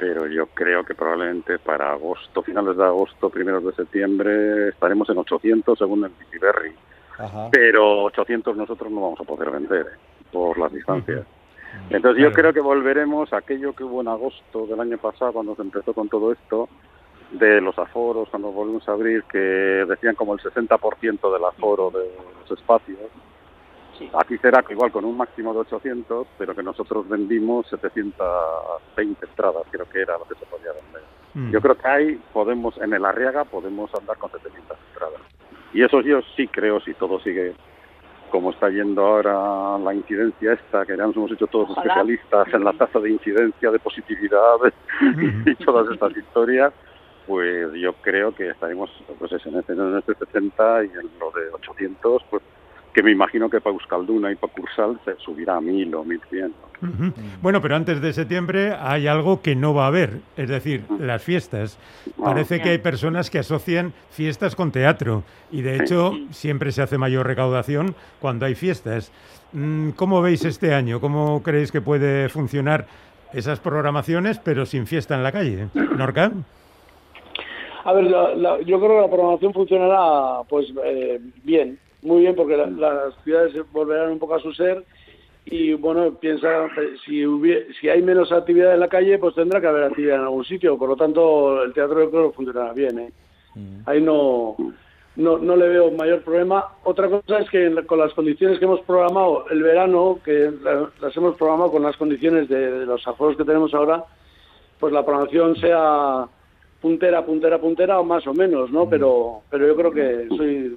[0.00, 5.18] pero yo creo que probablemente para agosto, finales de agosto, primeros de septiembre, estaremos en
[5.18, 6.72] 800 según el Berry.
[7.52, 10.24] Pero 800 nosotros no vamos a poder vender ¿eh?
[10.32, 11.26] por las distancias.
[11.90, 15.54] Entonces yo creo que volveremos a aquello que hubo en agosto del año pasado cuando
[15.54, 16.70] se empezó con todo esto,
[17.32, 22.10] de los aforos, cuando volvimos a abrir, que decían como el 60% del aforo de
[22.40, 22.98] los espacios
[24.14, 29.88] Aquí será igual con un máximo de 800, pero que nosotros vendimos 720 entradas, creo
[29.88, 31.02] que era lo que se podía vender.
[31.34, 31.50] Mm.
[31.50, 35.20] Yo creo que ahí podemos, en el Arriaga, podemos andar con 700 entradas.
[35.72, 37.54] Y eso yo sí creo, si todo sigue
[38.30, 42.64] como está yendo ahora la incidencia esta, que ya nos hemos hecho todos especialistas en
[42.64, 44.56] la tasa de incidencia, de positividad
[45.46, 46.72] y todas estas historias,
[47.26, 51.50] pues yo creo que estaremos pues en, este, en este 60 y en lo de
[51.52, 52.42] 800, pues
[52.92, 56.52] que me imagino que para Euskalduna y para Cursal se subirá a 1000 o 1100.
[57.42, 61.22] Bueno, pero antes de septiembre hay algo que no va a haber, es decir, las
[61.22, 61.78] fiestas.
[62.18, 62.24] Ah.
[62.24, 66.96] Parece que hay personas que asocian fiestas con teatro y de hecho siempre se hace
[66.98, 69.12] mayor recaudación cuando hay fiestas.
[69.52, 71.00] Mm, ¿Cómo veis este año?
[71.00, 72.86] ¿Cómo creéis que puede funcionar
[73.32, 75.68] esas programaciones pero sin fiesta en la calle?
[75.74, 76.32] ¿Norca?
[77.84, 83.14] A ver, yo creo que la programación funcionará pues eh, bien muy bien porque las
[83.24, 84.84] ciudades volverán un poco a su ser
[85.46, 86.68] y bueno, piensa,
[87.04, 87.24] si,
[87.80, 90.78] si hay menos actividad en la calle, pues tendrá que haber actividad en algún sitio,
[90.78, 92.98] por lo tanto el teatro yo creo que funcionará bien.
[92.98, 93.12] ¿eh?
[93.54, 93.80] Mm.
[93.86, 94.54] Ahí no,
[95.16, 96.66] no, no le veo mayor problema.
[96.84, 100.52] Otra cosa es que con las condiciones que hemos programado el verano, que
[101.00, 104.04] las hemos programado con las condiciones de, los aforos que tenemos ahora,
[104.78, 106.26] pues la programación sea
[106.80, 108.86] puntera, puntera, puntera o más o menos, ¿no?
[108.86, 108.90] Mm.
[108.90, 110.76] Pero, pero yo creo que soy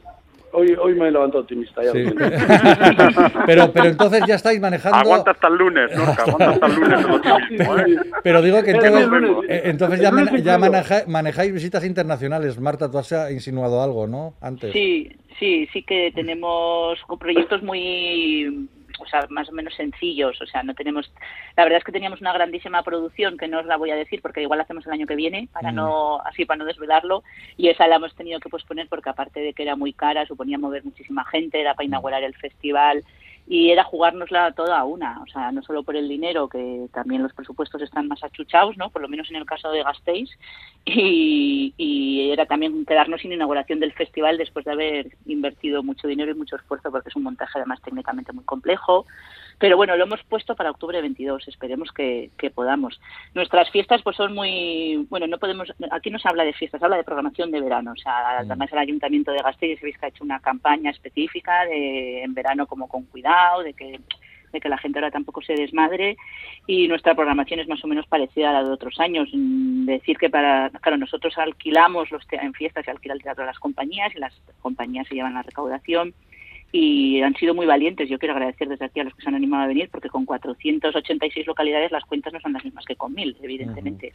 [0.53, 1.81] Hoy, hoy me levanto optimista.
[1.83, 1.91] Ya
[3.45, 4.97] pero, pero entonces ya estáis manejando.
[4.97, 6.03] Aguanta hasta el lunes, ¿no?
[6.03, 7.05] Aguanta hasta el lunes.
[7.87, 7.99] ¿eh?
[8.23, 9.09] Pero digo que entonces,
[9.49, 10.11] eh, entonces ya,
[10.43, 12.59] ya manejáis visitas internacionales.
[12.59, 14.35] Marta, tú has insinuado algo, ¿no?
[14.41, 14.71] Antes.
[14.73, 18.69] Sí, sí, sí que tenemos proyectos muy
[19.03, 21.11] o sea, más o menos sencillos, o sea, no tenemos,
[21.55, 24.21] la verdad es que teníamos una grandísima producción que no os la voy a decir
[24.21, 25.75] porque igual la hacemos el año que viene para mm.
[25.75, 27.23] no, así para no desvelarlo
[27.57, 30.57] y esa la hemos tenido que posponer porque aparte de que era muy cara, suponía
[30.57, 33.03] mover muchísima gente, era para inaugurar el festival
[33.45, 37.23] y era jugárnosla toda a una, o sea, no solo por el dinero, que también
[37.23, 38.89] los presupuestos están más achuchados, ¿no?
[38.89, 40.29] Por lo menos en el caso de Gasteiz,
[40.85, 46.31] y, y, era también quedarnos sin inauguración del festival después de haber invertido mucho dinero
[46.31, 49.05] y mucho esfuerzo, porque es un montaje además técnicamente muy complejo,
[49.59, 52.99] pero bueno, lo hemos puesto para octubre 22, esperemos que, podamos.
[53.33, 56.85] Nuestras fiestas pues son muy, bueno, no podemos, aquí no se habla de fiestas, se
[56.85, 58.51] habla de programación de verano, o sea, mm.
[58.51, 62.87] además el Ayuntamiento de Gasteiz que ha hecho una campaña específica de en verano como
[62.87, 63.99] con cuidado, de que
[64.53, 66.15] de que la gente ahora tampoco se desmadre
[66.67, 69.27] y nuestra programación es más o menos parecida a la de otros años.
[69.33, 73.47] Mm, decir que para, claro, nosotros alquilamos los en fiestas, se alquila el teatro a
[73.47, 76.13] las compañías y las compañías se llevan la recaudación
[76.75, 78.09] y han sido muy valientes.
[78.09, 80.25] Yo quiero agradecer desde aquí a los que se han animado a venir porque con
[80.25, 84.13] 486 localidades las cuentas no son las mismas que con 1000, evidentemente.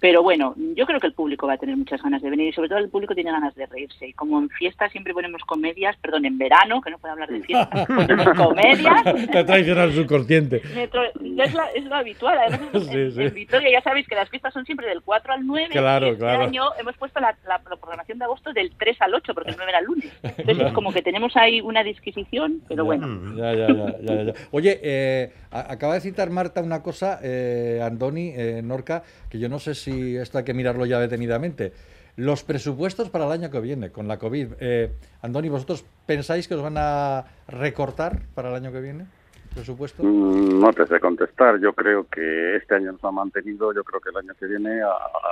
[0.00, 2.52] Pero bueno, yo creo que el público va a tener muchas ganas de venir y
[2.52, 4.08] sobre todo el público tiene ganas de reírse.
[4.08, 7.40] Y como en fiesta siempre ponemos comedias, perdón, en verano, que no puedo hablar de
[7.40, 9.04] fiesta, ponemos comedias.
[9.32, 10.62] Te traicionado el subconsciente.
[10.64, 12.38] Es, es, lo habitual.
[12.38, 15.68] Además, en, Vitoria ya sabéis que las fiestas son siempre del 4 al 9.
[15.72, 16.44] Claro, y este claro.
[16.44, 19.70] año hemos puesto la, la, programación de agosto del 3 al 8, porque el 9
[19.70, 20.12] era el lunes.
[20.22, 23.36] Entonces es como que tenemos ahí una disquisición, pero bueno.
[23.36, 23.66] Ya, ya,
[24.00, 29.38] ya, ya, Oye, eh, acaba de citar Marta una cosa, eh, Andoni, eh, Norca, que
[29.38, 31.72] yo no sé si esto hay que mirarlo ya detenidamente.
[32.16, 34.54] Los presupuestos para el año que viene con la COVID.
[34.58, 34.90] Eh,
[35.22, 39.06] Andoni, ¿vosotros pensáis que os van a recortar para el año que viene?
[39.58, 40.02] presupuesto?
[40.02, 41.58] Mm, no te sé contestar.
[41.60, 43.72] Yo creo que este año nos ha mantenido.
[43.72, 44.80] Yo creo que el año que viene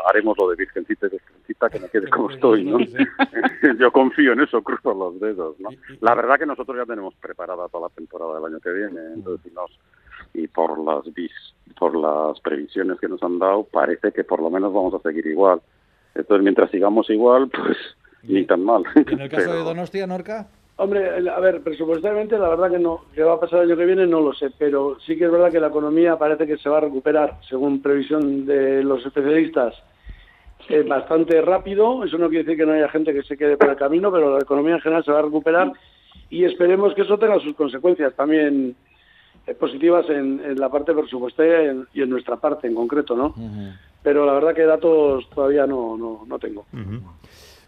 [0.09, 2.79] haremos lo de Virgencita y Virgencita, que me quede como estoy, ¿no?
[3.79, 5.71] yo confío en eso, cruzo los dedos, ¿no?
[6.01, 9.01] La verdad que nosotros ya tenemos preparada toda la temporada del año que viene.
[9.15, 9.53] Entonces,
[10.35, 11.33] y por las bis,
[11.79, 15.27] por las previsiones que nos han dado, parece que por lo menos vamos a seguir
[15.27, 15.61] igual.
[16.15, 17.77] Entonces, mientras sigamos igual, pues
[18.23, 18.85] ni tan mal.
[18.95, 20.47] ¿En el caso de Donostia, Norca?
[20.79, 23.87] Hombre, a ver, presupuestariamente la verdad que no, que va a pasar el año que
[23.87, 26.69] viene no lo sé, pero sí que es verdad que la economía parece que se
[26.69, 29.75] va a recuperar, según previsión de los especialistas,
[30.69, 32.05] eh, bastante rápido.
[32.05, 34.35] Eso no quiere decir que no haya gente que se quede por el camino, pero
[34.35, 35.73] la economía en general se va a recuperar
[36.29, 38.77] y esperemos que eso tenga sus consecuencias también
[39.55, 43.35] positivas en, la parte presupuestaria y en, nuestra parte en concreto, ¿no?
[44.03, 46.67] Pero la verdad que datos todavía no, no, no tengo.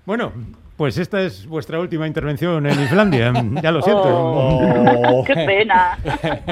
[0.04, 0.32] Bueno,
[0.78, 3.32] pues esta es vuestra última intervención en Islandia.
[3.62, 4.02] Ya lo siento.
[4.04, 5.98] Oh, ¡Qué pena!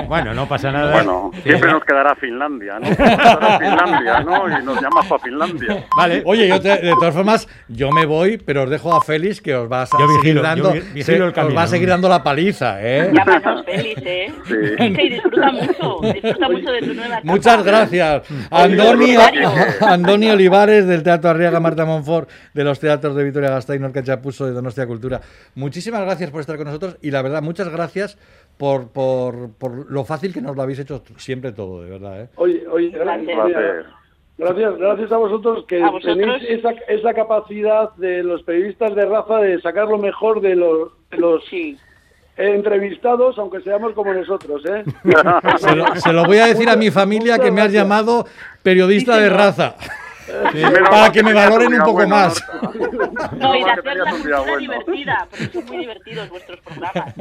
[0.08, 0.92] Bueno, no pasa nada.
[0.92, 2.88] Bueno, siempre nos quedará Finlandia, ¿no?
[2.88, 4.58] Nos quedará Finlandia, ¿no?
[4.58, 5.84] Y nos llamas para Finlandia.
[5.96, 6.22] Vale.
[6.24, 9.70] Oye, yo de todas formas, yo me voy, pero os dejo a Félix que os
[9.70, 13.12] va a seguir dando, os va a seguir dando la paliza, ¿eh?
[13.14, 14.34] Llámanos Félix, ¿eh?
[14.46, 14.92] Sí.
[14.94, 17.20] Que disfruta mucho, disfruta mucho de tu nueva etapa.
[17.22, 18.22] Muchas gracias.
[18.50, 19.20] Antonio,
[19.80, 24.46] Antonio Olivares del Teatro Arriaga Marta Monfort de los teatros de Vitoria Gasteiz, Norcacha puso
[24.46, 25.20] de Donostia Cultura.
[25.54, 28.18] Muchísimas gracias por estar con nosotros y la verdad, muchas gracias
[28.56, 32.22] por, por, por lo fácil que nos lo habéis hecho siempre todo, de verdad.
[32.22, 32.28] ¿eh?
[32.36, 33.86] Oye, oye, gracias.
[34.38, 39.58] Gracias, gracias a vosotros que tenéis esa, esa, capacidad de los periodistas de raza de
[39.62, 41.42] sacar lo mejor de los, los
[42.36, 44.62] entrevistados, aunque seamos como nosotros.
[44.66, 44.84] ¿eh?
[46.02, 48.26] se, lo, voy a decir a mi familia que me has llamado
[48.62, 49.74] periodista de raza
[50.90, 52.44] para que me valoren un poco más.
[53.36, 57.14] No, y de hacer la cultura divertida, porque son muy divertidos vuestros programas.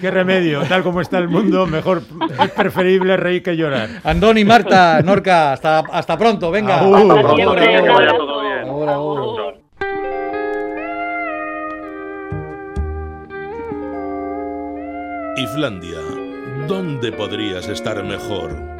[0.00, 2.02] Qué remedio, tal como está el mundo, mejor
[2.42, 3.88] es preferible reír que llorar.
[4.04, 6.80] Andoni, Marta, Norca, hasta, hasta pronto, venga.
[15.36, 15.98] Islandia,
[16.68, 18.71] ¿dónde podrías estar mejor?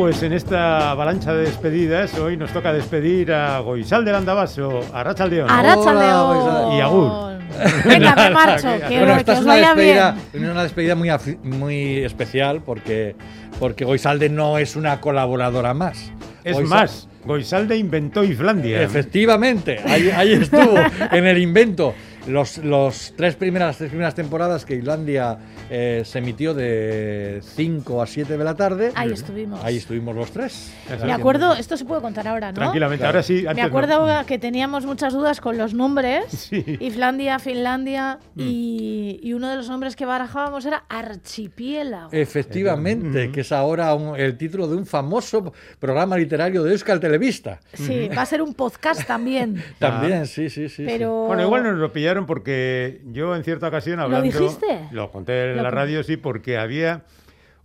[0.00, 5.04] Pues en esta avalancha de despedidas, hoy nos toca despedir a Goizal del Andabaso, a
[5.04, 5.50] Rachaldeón.
[5.50, 6.72] A Rachaldeón.
[6.72, 7.38] Y a Gur.
[7.84, 8.68] Venga, me marcho.
[8.88, 11.10] Que, bueno, esta es una despedida, una despedida muy,
[11.42, 13.14] muy especial porque,
[13.58, 16.10] porque Goizalde no es una colaboradora más.
[16.44, 18.80] Es más, Goizalde inventó Islandia.
[18.80, 20.76] Efectivamente, ahí, ahí estuvo,
[21.12, 21.94] en el invento.
[22.26, 25.38] Los, los tres primeras, tres primeras temporadas que Islandia
[25.70, 28.92] eh, se emitió de 5 a 7 de la tarde.
[28.94, 29.62] Ahí estuvimos.
[29.64, 30.72] Ahí estuvimos los tres.
[31.04, 32.56] Me acuerdo, esto se puede contar ahora, ¿no?
[32.56, 33.44] Tranquilamente, ahora sí.
[33.54, 36.50] Me acuerdo que teníamos muchas dudas con los nombres.
[36.80, 38.40] Islandia, Finlandia mm.
[38.40, 42.10] y, uno de los nombres que barajábamos era Archipiélago.
[42.12, 43.32] Efectivamente, mm.
[43.32, 47.60] que es ahora el título de un famoso programa literario de Euskal Televista.
[47.74, 49.62] Sí, va a ser un podcast también.
[49.78, 50.84] también, sí, sí, sí.
[50.84, 51.26] Pero...
[51.26, 54.26] Bueno, igual nos lo pillaron porque yo en cierta ocasión hablando...
[54.26, 54.88] ¿Lo dijiste?
[54.90, 57.04] Lo conté la radio sí, porque había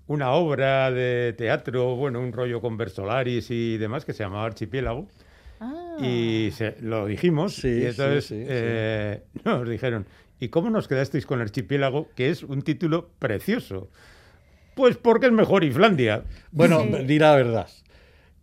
[0.07, 5.07] una obra de teatro, bueno, un rollo con Versolaris y demás que se llamaba Archipiélago.
[5.59, 5.97] Ah.
[5.99, 10.05] Y lo dijimos y entonces eh, nos dijeron,
[10.39, 12.09] ¿y cómo nos quedasteis con Archipiélago?
[12.15, 13.89] Que es un título precioso.
[14.75, 16.23] Pues porque es mejor Islandia.
[16.51, 17.67] Bueno, dirá la verdad.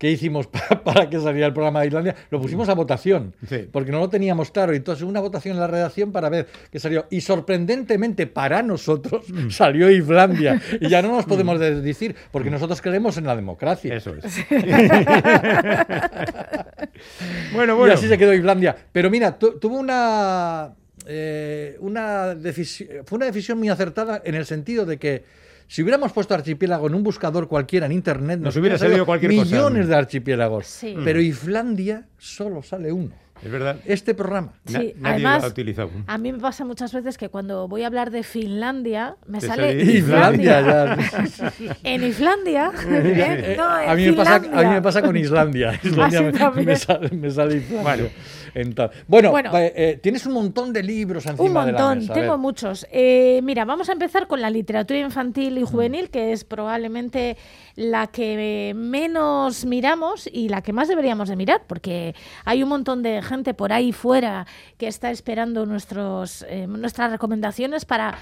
[0.02, 0.48] ¿Qué hicimos
[0.84, 2.16] para, que saliera el programa de Islandia?
[2.28, 3.36] Lo pusimos a votación,
[3.70, 4.72] porque no lo teníamos claro.
[4.72, 7.06] Entonces, una votación en la redacción para ver qué salió.
[7.08, 9.50] Y sorprendentemente para nosotros mm.
[9.50, 10.60] salió Islandia.
[10.80, 11.82] Y ya no nos podemos mm.
[11.82, 13.94] decir, porque nosotros creemos en la democracia.
[13.94, 14.44] Eso es.
[17.54, 17.86] bueno, bueno.
[17.86, 18.74] Y así se quedó Islandia.
[18.90, 20.74] Pero mira, tuvo una,
[21.06, 25.22] eh, una decisión, fue una decisión muy acertada en el sentido de que
[25.72, 29.88] si hubiéramos puesto archipiélago en un buscador cualquiera en internet, nos, hubiera salido cualquier millones
[29.88, 30.80] de archipiélagos.
[31.02, 33.14] Pero Islandia solo sale uno.
[33.44, 33.76] Es verdad.
[33.86, 34.52] Este programa.
[34.66, 35.52] Sí, además,
[36.06, 39.82] a mí me pasa muchas veces que cuando voy a hablar de Finlandia, me sale
[39.82, 40.96] Islandia.
[41.82, 42.66] en Islandia.
[43.86, 45.78] a, mí me pasa, a mí me pasa con Islandia.
[45.82, 48.10] Islandia me, sale, me, sale, Islandia.
[49.08, 52.86] Bueno, eh, tienes un montón de libros encima Un montón, de la mesa, tengo muchos.
[52.92, 57.36] Eh, mira, vamos a empezar con la literatura infantil y juvenil, que es probablemente
[57.74, 63.02] la que menos miramos y la que más deberíamos de mirar, porque hay un montón
[63.02, 64.46] de gente por ahí fuera
[64.78, 68.16] que está esperando nuestros, eh, nuestras recomendaciones para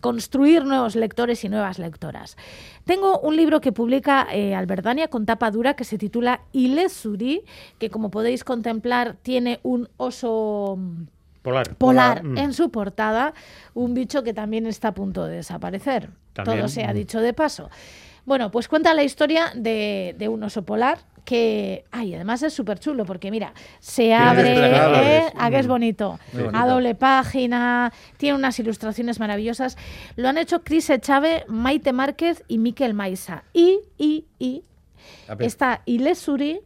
[0.00, 2.36] construir nuevos lectores y nuevas lectoras.
[2.84, 7.42] Tengo un libro que publica eh, Alberdania con tapa dura que se titula Ilesuri,
[7.78, 10.78] que como podéis contemplar tiene un oso
[11.42, 11.74] Polar.
[11.76, 12.38] polar Mm.
[12.38, 13.34] en su portada,
[13.74, 16.10] un bicho que también está a punto de desaparecer.
[16.32, 16.58] También.
[16.58, 16.96] Todo se ha Mm.
[16.96, 17.70] dicho de paso.
[18.24, 22.78] Bueno, pues cuenta la historia de, de un oso polar que, ay, además es súper
[22.78, 24.54] chulo porque mira, se abre.
[24.56, 25.32] ¿eh?
[25.36, 26.18] ¿A que es bonito?
[26.52, 29.76] A doble página, tiene unas ilustraciones maravillosas.
[30.16, 33.44] Lo han hecho Cris Echave, Maite Márquez y Miquel Maisa.
[33.52, 34.64] Y, y, y,
[35.38, 36.60] Está Ilesuri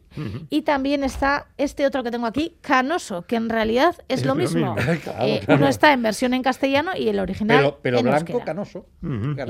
[0.49, 4.33] y también está este otro que tengo aquí, Canoso, que en realidad es, Es lo
[4.33, 4.75] lo mismo.
[4.75, 4.75] mismo.
[5.03, 5.59] Claro, Eh, claro.
[5.61, 8.45] Uno está en versión en castellano y el original en blanco, euskera.
[8.45, 8.85] canoso.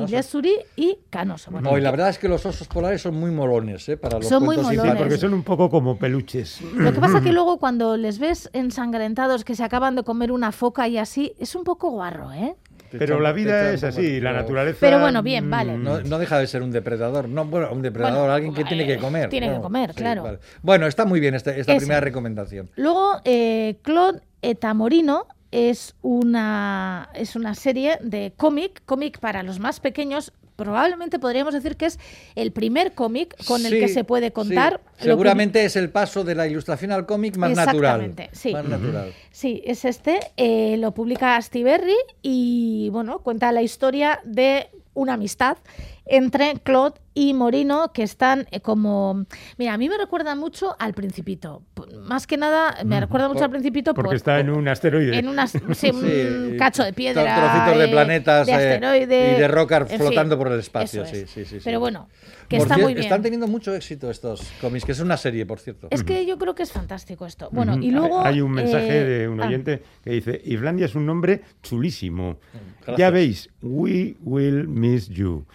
[0.07, 1.51] Ilesuri y Canoso.
[1.51, 3.97] Bueno, No, y la verdad es que los osos polares son muy molones, ¿eh?
[3.97, 4.81] Para los Son muy molones.
[4.81, 6.61] Sí, porque son un poco como peluches.
[6.75, 10.51] Lo que pasa que luego cuando les ves ensangrentados que se acaban de comer una
[10.51, 12.55] foca y así, es un poco guarro, ¿eh?
[12.97, 14.77] Pero echan- la vida es así, la naturaleza.
[14.79, 15.77] Pero bueno, bien, mm, vale.
[15.77, 17.29] No, no deja de ser un depredador.
[17.29, 19.29] No, bueno, un depredador, Bueno, alguien que tiene que eh, comer.
[19.29, 20.23] tiene que comer, Sí, claro.
[20.23, 20.39] vale.
[20.61, 22.69] Bueno, está muy bien esta, esta primera recomendación.
[22.75, 29.79] Luego, eh, Claude Etamorino es una, es una serie de cómic, cómic para los más
[29.79, 30.31] pequeños.
[30.63, 31.99] Probablemente podríamos decir que es
[32.35, 34.31] el primer cómic con el que se puede sí.
[34.33, 34.81] contar.
[34.97, 38.01] que- Seguramente es el paso de la ilustración al cómic más natural.
[38.01, 38.51] Exactamente, sí.
[38.53, 39.13] Más natural.
[39.31, 40.19] Sí, es este.
[40.37, 45.57] eh, lo publica Astiberri y, bueno, cuenta la historia de una amistad
[46.05, 49.25] entre Claude y Morino que están eh, como...
[49.57, 51.63] Mira, a mí me recuerda mucho al Principito.
[52.03, 55.17] Más que nada, me recuerda mucho por- al Principito Porque por- está en un asteroide.
[55.17, 55.25] en
[55.75, 57.35] sí, un cacho de piedra.
[57.35, 61.05] trocitos de eh, planetas, de eh, asteroide, y de roca fin, flotando por el espacio,
[61.05, 61.29] sí, es.
[61.29, 61.61] sí, sí, sí.
[61.63, 62.07] Pero bueno,
[62.47, 63.03] que Por está cier- muy bien.
[63.03, 65.87] Están teniendo mucho éxito estos cómics, que es una serie, por cierto.
[65.91, 67.49] Es que yo creo que es fantástico esto.
[67.51, 68.21] Bueno, y luego...
[68.25, 72.37] Hay un mensaje eh, de un ah, oyente que dice: Islandia es un nombre chulísimo.
[72.85, 72.97] Gracias.
[72.97, 75.45] Ya veis, we will miss you.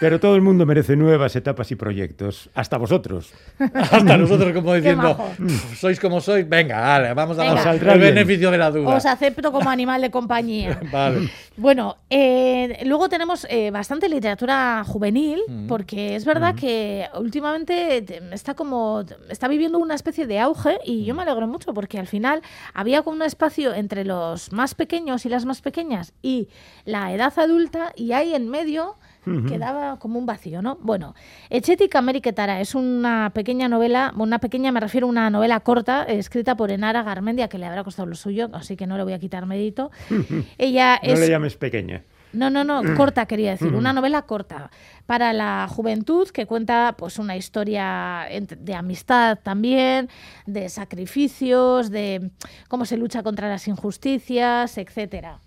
[0.00, 2.50] Pero todo el mundo merece nuevas etapas y proyectos.
[2.54, 3.32] Hasta vosotros.
[3.74, 5.16] Hasta nosotros como diciendo.
[5.38, 7.64] "Pff, sois como sois, venga, vale, vamos a Venga.
[7.64, 8.14] dar el bien.
[8.14, 8.94] beneficio de la duda.
[8.96, 10.80] Os acepto como animal de compañía.
[10.92, 11.30] Vale.
[11.56, 18.54] Bueno, eh, luego tenemos eh, bastante literatura juvenil, porque es verdad que últimamente te- está
[18.54, 22.40] como está viviendo una especie de auge y yo me alegro mucho porque al final
[22.74, 26.48] había como un espacio entre los más pequeños y las más pequeñas y
[26.84, 30.78] la edad adulta y ahí en medio quedaba como un vacío, ¿no?
[30.80, 31.14] Bueno,
[31.48, 36.56] Echetik Ameriketara es una pequeña novela, una pequeña me refiero a una novela corta escrita
[36.56, 39.18] por Enara Garmendia que le habrá costado lo suyo, así que no le voy a
[39.18, 39.90] quitar mérito.
[40.58, 42.02] Ella No es le llames pequeña.
[42.32, 44.70] no, no, no, corta quería decir, una novela corta
[45.06, 50.08] para la juventud que cuenta pues una historia de amistad también,
[50.46, 52.30] de sacrificios, de
[52.68, 55.38] cómo se lucha contra las injusticias, etcétera.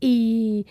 [0.00, 0.66] Y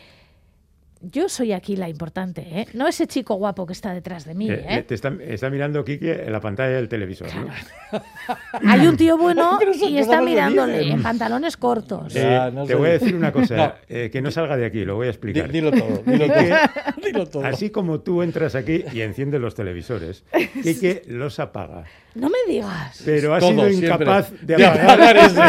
[1.12, 2.68] yo soy aquí la importante, ¿eh?
[2.74, 4.84] No ese chico guapo que está detrás de mí, Eh, ¿eh?
[4.84, 7.28] te está, está mirando Quique en la pantalla del televisor.
[7.36, 8.00] ¿no?
[8.70, 12.16] Hay un tío bueno y está mirándole en pantalones cortos.
[12.16, 12.76] Eh, Ya, no te sé.
[12.76, 13.74] voy a decir una cosa, No.
[13.89, 15.52] eh, que no salga de aquí, lo voy a explicar.
[15.52, 16.44] Dilo todo, dilo todo.
[17.04, 17.46] dilo todo.
[17.46, 20.24] Así como tú entras aquí y enciendes los televisores,
[20.63, 21.84] Quique los apaga.
[22.16, 23.02] No me digas.
[23.04, 25.18] Pero ha sido incapaz de De apagar.
[25.18, 25.42] ese.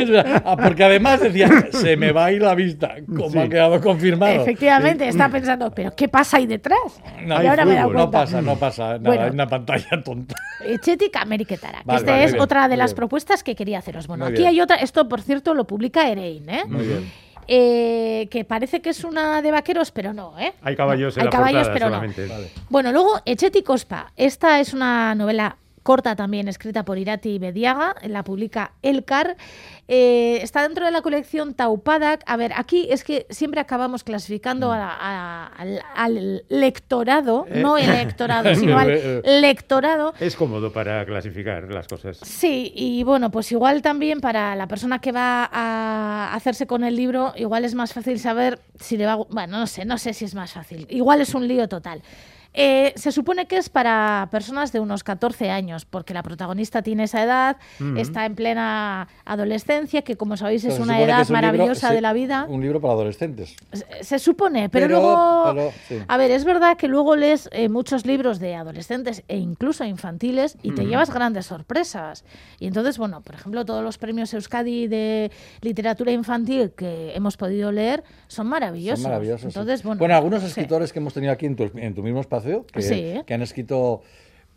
[0.00, 0.42] Es verdad.
[0.46, 3.38] Ah, Porque además decía, se me va a ir la vista, como Sí.
[3.38, 4.21] ha quedado confirmado.
[4.26, 6.78] Efectivamente, está pensando, ¿pero qué pasa ahí detrás?
[7.24, 9.26] No, y ahora me fútbol, no pasa, no pasa nada, Bueno.
[9.26, 10.34] es una pantalla tonta.
[10.64, 12.96] Echetica Ameriketara, que Vale, esta vale, es bien, otra de las bien.
[12.96, 14.06] propuestas que quería haceros.
[14.06, 14.50] Bueno, Muy aquí bien.
[14.54, 16.62] hay otra, esto por cierto lo publica Erein, ¿eh?
[16.68, 17.12] Muy bien.
[17.48, 20.52] Eh, que parece que es una de vaqueros, pero no, ¿eh?
[20.62, 22.26] Hay caballos No, en hay la caballos, portada pero solamente.
[22.26, 22.50] Vale.
[22.54, 22.62] no.
[22.70, 24.12] Bueno, luego Echeti Cospa.
[24.16, 29.36] Esta es una novela corta también, escrita por Irati Bediaga, la publica Elcar.
[29.88, 32.22] Eh, está dentro de la colección Taupadak.
[32.26, 34.72] A ver, aquí es que siempre acabamos clasificando Mm.
[34.72, 37.60] a- a- al, al lectorado, Eh.
[37.60, 40.14] no electorado, sino al lectorado.
[40.20, 42.18] Es cómodo para clasificar las cosas.
[42.22, 46.96] Sí, y bueno, pues igual también para la persona que va a hacerse con el
[46.96, 49.16] libro, igual es más fácil saber si le va a...
[49.16, 50.86] Bueno, no sé, no sé si es más fácil.
[50.90, 52.02] Igual es un lío total.
[52.54, 57.04] Eh, se supone que es para personas de unos 14 años, porque la protagonista tiene
[57.04, 57.56] esa edad,
[57.96, 61.94] está en plena adolescencia, que como sabéis es una edad es un libro- maravillosa sí,
[61.94, 62.46] de la vida.
[62.48, 63.56] Un libro para adolescentes.
[63.72, 65.44] Se, se supone, pero, Pero- luego...
[65.54, 65.98] pero, sí.
[66.06, 70.56] A ver, es verdad que luego lees eh, muchos libros de adolescentes e incluso infantiles
[70.62, 72.24] y te llevas grandes sorpresas.
[72.58, 75.30] Y entonces, bueno, por ejemplo, todos los premios Euskadi de
[75.62, 79.00] literatura infantil que hemos podido leer son maravillosos.
[79.02, 79.40] Son maravillosos.
[79.40, 79.46] sí.
[79.58, 82.41] Entonces, bueno, algunos escritores que hemos tenido aquí en tu, en tu mismo espacio,
[82.72, 83.14] que, Sí.
[83.26, 84.02] que han escrito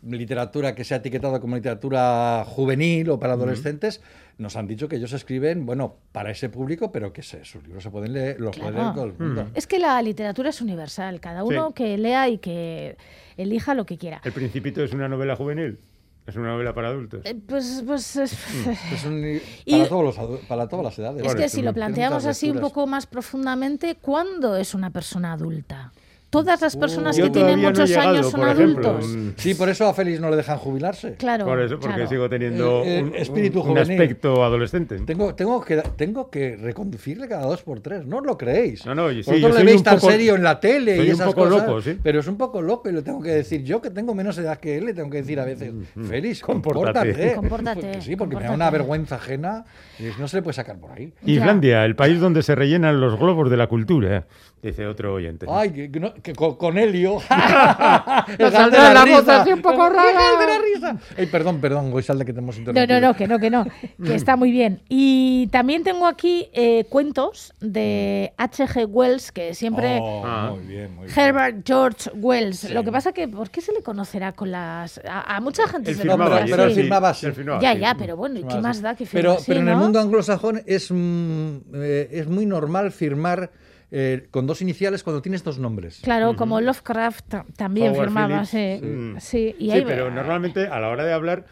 [0.02, 4.00] literatura que se ha etiquetado como literatura juvenil o para adolescentes,
[4.38, 7.82] nos han dicho que ellos escriben, bueno, para ese público, pero que se, sus libros
[7.82, 9.48] se pueden leer, los puede leer todo el mundo.
[9.54, 11.72] Es que la literatura es universal, cada uno Sí.
[11.74, 12.96] que lea y que
[13.36, 14.20] elija lo que quiera.
[14.24, 15.78] ¿El Principito es una novela juvenil?
[16.26, 17.22] ¿Es una novela para adultos?
[17.24, 18.32] Eh, Pues, pues es,
[18.92, 21.24] Es un li- Y- para, todos los, adu- para todas las edades.
[21.24, 25.92] es que si lo planteamos así un poco más profundamente, ¿cuándo es una persona adulta?
[26.28, 28.88] Todas las personas Yo que tienen todavía no muchos llegado, años son ejemplo.
[28.90, 29.16] adultos.
[29.16, 31.14] Mm, Sí, por eso a Félix no le dejan jubilarse.
[31.14, 31.44] Claro.
[31.46, 32.10] Por eso, porque claro.
[32.10, 33.92] sigo teniendo Eh, eh, un, espíritu un juvenil.
[33.92, 34.98] aspecto adolescente.
[35.06, 38.84] Tengo, tengo, que, tengo que reconducirle cada dos por tres, no os lo creéis.
[38.84, 40.96] No, no, y sí, Vosotros yo le veis un tan poco- serio en la tele
[40.96, 41.98] soy y un esas poco cosas, loco, sí.
[42.02, 44.58] pero es un poco loco y le tengo que decir yo que tengo menos edad
[44.58, 45.72] que él, le tengo que decir a veces,
[46.08, 47.12] Félix, Compórtate.
[47.12, 47.34] compórtate.
[47.36, 48.54] Compórtate, sí, porque me da compórtate.
[48.54, 49.64] una vergüenza ajena
[50.00, 51.12] y no se le puede sacar por ahí.
[51.22, 51.32] Ya.
[51.34, 54.26] Islandia, el país donde se rellenan los globos de la cultura,
[54.62, 55.46] dice otro oyente.
[55.48, 57.18] Ay, no- que con, con Helio.
[57.30, 59.16] el Nos gal de saldrá la, la risa.
[59.20, 60.10] voz así un poco El rara.
[60.40, 60.96] de la risa.
[61.16, 63.00] Ay, perdón, perdón, Goisalde, que te hemos No, interrumpido.
[63.00, 63.64] no, no, que no, que no,
[64.04, 64.82] que está muy bien.
[64.88, 68.86] Y también tengo aquí eh, cuentos de H.G.
[68.88, 69.98] Wells, que siempre...
[70.02, 70.50] Oh, Ah.
[70.54, 71.18] Muy bien, muy bien.
[71.18, 72.68] Herbert George Wells.
[72.70, 75.00] Lo que pasa que, ¿por qué se le conocerá con las...
[75.08, 76.74] A, a mucha gente Él se le No, firmaba pero, pero así.
[76.74, 77.26] firmaba así.
[77.60, 79.74] Ya, ya, pero bueno, ¿y qué más da que firme Pero, así, pero en el
[79.74, 79.80] no?
[79.80, 83.50] mundo anglosajón es, mm, eh, es muy normal firmar
[83.98, 86.00] eh, con dos iniciales cuando tienes dos nombres.
[86.02, 88.86] Claro, como Lovecraft ta- también Howard firmaba, Phillips, sí.
[88.86, 89.16] mm.
[89.20, 91.46] Sí, y Sí, ahí- pero normalmente a la hora de hablar,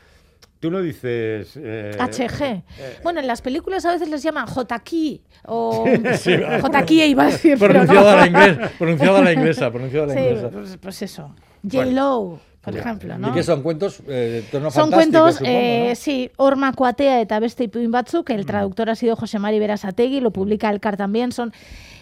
[0.61, 1.53] tú no dices...
[1.57, 2.43] eh, HG.
[2.43, 2.63] eh,
[3.03, 7.73] Bueno, en las películas a veces les llaman JK o JK iba a decir, pero
[7.73, 8.19] Pronunciado no.
[8.19, 10.49] a la inglesa, pronunciado a la inglesa, pronunciado a la Sí, inglesa.
[10.51, 11.35] pues, pues eso.
[11.71, 13.29] J-Lo, por ejemplo, ¿no?
[13.29, 15.95] Y que son cuentos eh, de tono Son cuentos, supongo, eh, ¿no?
[15.95, 20.31] sí, Orma Kuatea eta beste ipuin batzuk, el traductor ha sido José Mari Berasategui, lo
[20.31, 21.53] publica el CAR también, son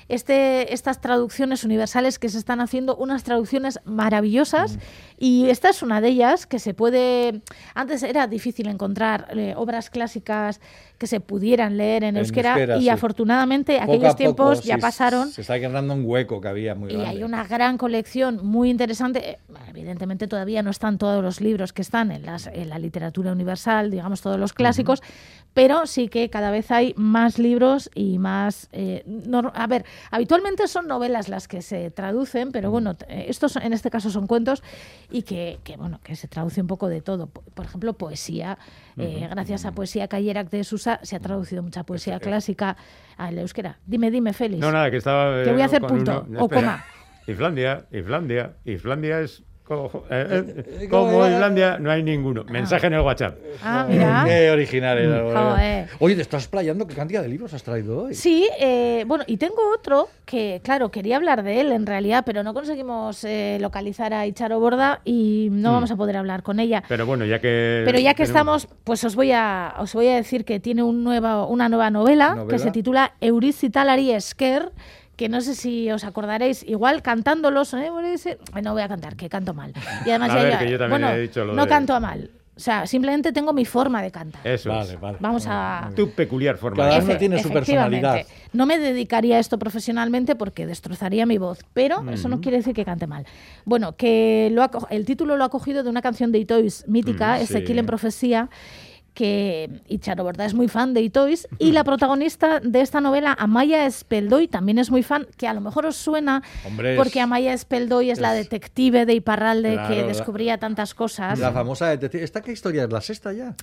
[0.08, 4.78] este, estas traducciones universales que se están haciendo, unas traducciones maravillosas,
[5.18, 7.42] y esta es una de ellas que se puede,
[7.74, 10.60] antes era difícil encontrar eh, obras clásicas
[10.98, 12.88] que se pudieran leer en, En euskera, euskera, y sí.
[12.88, 15.30] afortunadamente Poco aquellos poco, tiempos sí, ya pasaron.
[15.30, 17.10] Se está ganando un hueco que había muy Y grande.
[17.10, 19.38] hay una gran colección muy interesante.
[19.68, 23.90] Evidentemente todavía no están todos los libros que están en, las, en la literatura universal,
[23.90, 25.02] digamos todos los clásicos,
[25.54, 28.68] pero sí que cada vez hay más libros y más...
[28.72, 29.04] eh,
[29.54, 33.72] a ver, habitualmente son novelas las que se traducen, pero bueno, t- eh, estos en
[33.72, 34.62] este caso son cuentos
[35.10, 37.26] y que, que, bueno, que se traduce un poco de todo.
[37.28, 38.58] Por ejemplo, poesía.
[38.98, 42.76] eh, Gracias a Poesía Callerac de Susa se ha traducido mucha poesía clásica
[43.16, 43.78] al euskera.
[43.86, 44.60] Dime, dime, Félix.
[44.60, 45.42] No, nada, que estaba...
[45.42, 46.60] Te eh, voy a hacer con punto, uno- o espera.
[46.62, 46.84] coma.
[47.26, 49.42] Islandia, Islandia, Islandia es...
[49.64, 51.26] co- eh, eh, Eh, ¿cómo como?
[51.26, 52.44] Islandia no hay ninguno.
[52.44, 53.36] Mensaje en el WhatsApp.
[53.62, 54.24] Ah, mira.
[54.26, 55.22] Qué original era.
[55.50, 55.88] Joder.
[55.98, 56.86] Oye, te estás playando.
[56.86, 58.14] ¿Qué cantidad de libros has traído hoy?
[58.14, 62.42] Sí, eh, bueno, y tengo otro que, claro, quería hablar de él en realidad, pero
[62.42, 65.74] no conseguimos eh, localizar a Icharo Borda y no Mm.
[65.74, 66.82] vamos a poder hablar con ella.
[66.88, 67.82] Pero bueno, ya que...
[67.84, 70.82] Pero ya que tenemos- estamos, pues os voy a os voy a decir que tiene
[70.82, 72.48] un nueva, una nueva novela, ¿Novela?
[72.48, 74.70] que se titula Eurizitalari Esker,
[75.16, 77.90] que no sé si os acordaréis, igual cantándolos, ¿eh?
[78.62, 79.72] No voy a cantar, que canto mal.
[80.06, 81.68] Y además A ya- ver, ya- que yo también bueno, he dicho lo no de-
[81.68, 82.30] canto a mal.
[82.54, 84.46] O sea, simplemente tengo mi forma de cantar.
[84.46, 85.00] Eso Vale, es.
[85.00, 85.16] vale.
[85.20, 86.86] Vamos a Tu peculiar forma.
[86.86, 88.26] Cada uno tiene su personalidad.
[88.52, 92.74] No me dedicaría a esto profesionalmente porque destrozaría mi voz, pero eso no quiere decir
[92.74, 93.24] que cante mal.
[93.64, 96.84] Bueno, que lo ha co- el título lo ha cogido de una canción de Itois
[96.86, 97.78] mítica, Mm, Ezequiel sí.
[97.80, 98.50] en Profecía,
[99.14, 100.46] que Icharo, ¿verdad?
[100.46, 101.46] Es muy fan de Itois.
[101.58, 105.60] Y la protagonista de esta novela, Amaya Espeldoy, también es muy fan, que a lo
[105.60, 110.00] mejor os suena Hombre, es- porque Amaya Espeldoy es, la detective de Iparralde Claro, que
[110.02, 111.38] la- descubría tantas cosas.
[111.38, 112.24] La famosa detective.
[112.24, 112.90] ¿Esta qué historia es?
[112.92, 113.54] ¿La sexta ya?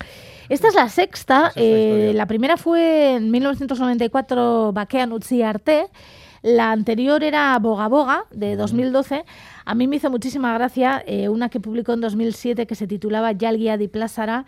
[0.48, 1.52] Esta es la sexta.
[1.56, 5.86] eh, la primera fue en 1994, Bakean Utzi Arte.
[6.42, 9.24] La anterior era Boga Boga, de 2012.
[9.66, 13.32] A mí me hizo muchísima gracia eh, una que publicó en 2007 que se titulaba
[13.32, 14.46] Yalgia di Plazara,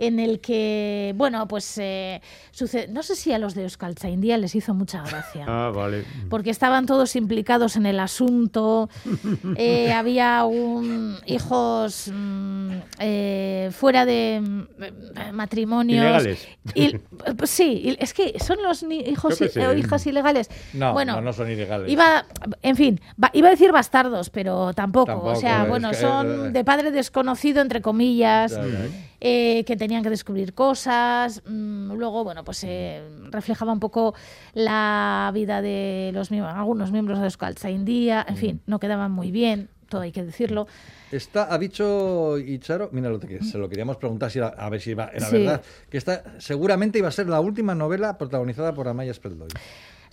[0.00, 2.20] en el que, bueno, pues eh,
[2.50, 6.04] sucede, no sé si a los de Euskaltzaindia les hizo mucha gracia Ah, vale.
[6.28, 8.88] porque estaban todos implicados en el asunto.
[9.56, 16.02] Eh, había un, hijos mm, eh, fuera de mm, matrimonios.
[16.02, 16.48] Ilegales.
[16.74, 16.96] Y-
[17.36, 20.48] pues sí, es que son los ni- hijos i- o hijas ilegales.
[20.72, 21.90] No, bueno, no, no son ilegales.
[21.90, 22.24] Iba,
[22.62, 25.06] en fin, va- iba a decir bastardos, pero tampoco.
[25.06, 28.68] Tampoco, o sea, bueno, que, son eh, de padre desconocido, entre comillas, Claro.
[28.68, 28.90] eh,
[29.20, 31.42] que tenían que descubrir cosas.
[31.46, 34.14] mm, luego, bueno, pues eh, reflejaba un poco
[34.54, 38.24] la vida de los miembros, algunos miembros de Euskaltzaindia.
[38.28, 40.66] En fin, no quedaban muy bien, todo hay que decirlo.
[41.12, 44.80] Está, ha dicho Icharo, mira lo que se lo queríamos preguntar si era- a ver
[44.80, 45.38] si iba, era Sí.
[45.38, 49.48] verdad, que esta seguramente iba a ser la última novela protagonizada por Amaya Speldoy.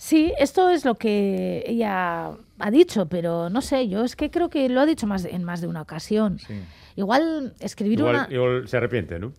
[0.00, 2.30] Sí, esto es lo que ella
[2.60, 5.42] ha dicho, pero no sé, yo es que creo que lo ha dicho más en
[5.44, 6.38] más de una ocasión.
[6.96, 8.28] Igual escribir igual, una...
[8.30, 9.32] igual se arrepiente, ¿no?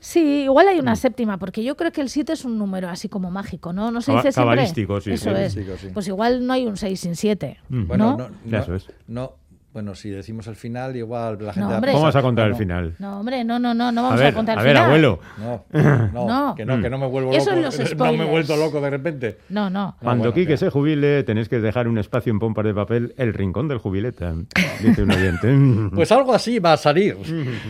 [0.00, 3.08] Sí, igual hay una séptima, porque yo creo que el 7 es un número así
[3.08, 3.90] como mágico, ¿no?
[3.90, 4.42] No se dice siempre.
[4.56, 5.80] cabalístico, sí, Eso cabalístico, es.
[5.80, 5.88] sí.
[5.94, 7.58] Pues igual no hay un 6 sin 7.
[7.68, 7.86] Mm.
[7.86, 8.28] Bueno, ¿no?
[8.28, 8.86] no, Ya, no, eso es.
[9.06, 9.34] no,
[9.72, 11.68] bueno, si decimos el final, igual la gente...
[11.68, 11.92] No, hombre.
[11.92, 12.94] ¿Cómo vas a contar el no, final?
[12.98, 14.86] No, hombre, no, no, no, no A vamos a, ver, contar a el ver, final.
[14.88, 15.20] abuelo.
[15.38, 15.64] No,
[16.12, 16.54] no, No.
[16.54, 17.62] Que no, que no me vuelvo Eso loco.
[17.62, 19.38] los no me he vuelto loco de repente.
[19.48, 19.96] No, no.
[20.02, 23.32] Cuando bueno, Quique se jubile, tenéis que dejar un espacio en pompas de papel, el
[23.32, 24.34] rincón del jubileta,
[24.80, 25.92] dice un oyente.
[25.94, 27.16] Pues algo así va a salir.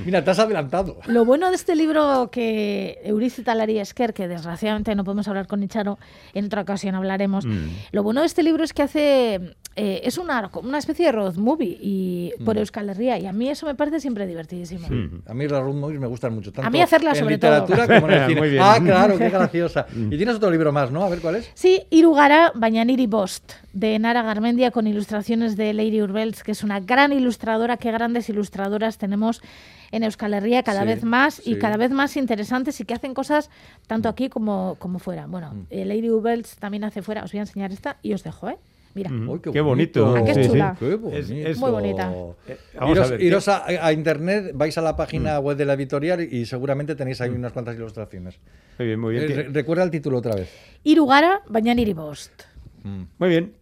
[0.05, 0.98] Mira, te has adelantado.
[1.07, 5.62] Lo bueno de este libro que Eurici Talari Esquer, que desgraciadamente no podemos hablar con
[5.62, 5.98] Icharo,
[6.34, 7.44] en otra ocasión hablaremos.
[7.46, 7.68] Mm.
[7.92, 9.55] Lo bueno de este libro es que hace.
[9.77, 12.45] Eh, es una, una especie de road movie y, Mm.
[12.45, 14.87] por Euskal Herria, y a mí eso me parece siempre divertidísimo.
[15.27, 16.53] A mí las road movies me gustan mucho.
[16.53, 17.51] Tanto A mí hacerlas en sobre todo.
[17.66, 18.41] literatura como en el cine.
[18.41, 18.62] Muy bien.
[18.62, 19.87] Ah, claro, qué graciosa.
[20.11, 21.03] Y tienes otro libro más, ¿no?
[21.05, 21.51] A ver cuál es.
[21.55, 26.81] Sí, Irugara Bañaniri Bost, de Nara Garmendia, con ilustraciones de Lady Urbels, que es una
[26.81, 27.77] gran ilustradora.
[27.77, 29.41] Qué grandes ilustradoras tenemos
[29.91, 31.53] en Euskal Herria, cada Sí, vez más sí.
[31.53, 33.51] y cada vez más interesantes y que hacen cosas
[33.87, 35.27] tanto aquí como, como fuera.
[35.27, 35.66] Bueno, Mm.
[35.70, 37.25] eh, Lady Urbels también hace fuera.
[37.25, 38.57] Os voy a enseñar esta y os dejo, ¿eh?
[38.95, 39.11] Mira.
[39.11, 40.14] Uy, Qué bonito.
[40.16, 40.51] Ah, qué Sí, sí.
[40.51, 40.76] chula.
[40.78, 41.16] Qué bonito.
[41.18, 42.12] Es- es- Muy bonita.
[42.47, 45.45] Eh, vamos iros a ver, iros a, a internet, vais a la página Mm.
[45.45, 48.38] web de la editorial y seguramente tenéis ahí unas cuantas ilustraciones.
[48.78, 49.24] Muy bien, muy bien.
[49.30, 50.51] Eh, re- recuerda el título otra vez.
[50.84, 52.32] Irugara Bañaniri Bost.
[52.84, 53.55] Muy bien.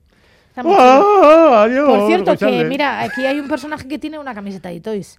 [0.49, 0.85] Está muy chulo.
[0.85, 4.81] ¡Oh, adiós, Por cierto, que mira, aquí hay un personaje que tiene una camiseta de
[4.81, 5.17] Toys.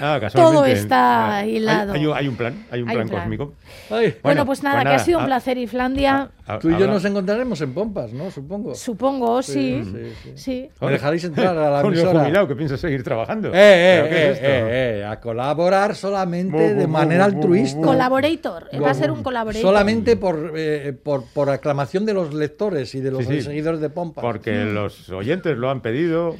[0.00, 0.34] Ah, casualmente.
[0.56, 1.92] todo está Ah, hay- hilado.
[1.92, 3.54] Hay, un- hay un plan, hay un Hay plan, cósmico.
[3.90, 6.30] Ay, Bueno, pues nada, que ha sido un ah, placer, Islandia.
[6.46, 8.30] ah, tú y yo nos encontraremos en Pompas, ¿no?
[8.30, 8.74] Supongo.
[8.74, 9.82] Supongo, sí.
[9.84, 10.32] sí, sí.
[10.36, 10.68] Sí.
[10.80, 12.20] ¿Me dejaréis entrar a la emisora?
[12.20, 13.48] jubilado que piensa seguir trabajando.
[13.48, 14.46] Eh, eh, ¿Pero qué eh, es esto?
[14.48, 17.78] eh, eh, a colaborar solamente Bu, bu, de manera bu, bu, altruista.
[17.78, 17.84] bu.
[17.84, 18.68] Colaborator.
[18.82, 19.62] Va a ser un colaborator.
[19.62, 23.42] Solamente por, eh, por, por aclamación de los lectores y de los Sí, sí.
[23.42, 24.22] seguidores de Pompas.
[24.22, 26.36] Porque los oyentes lo han pedido.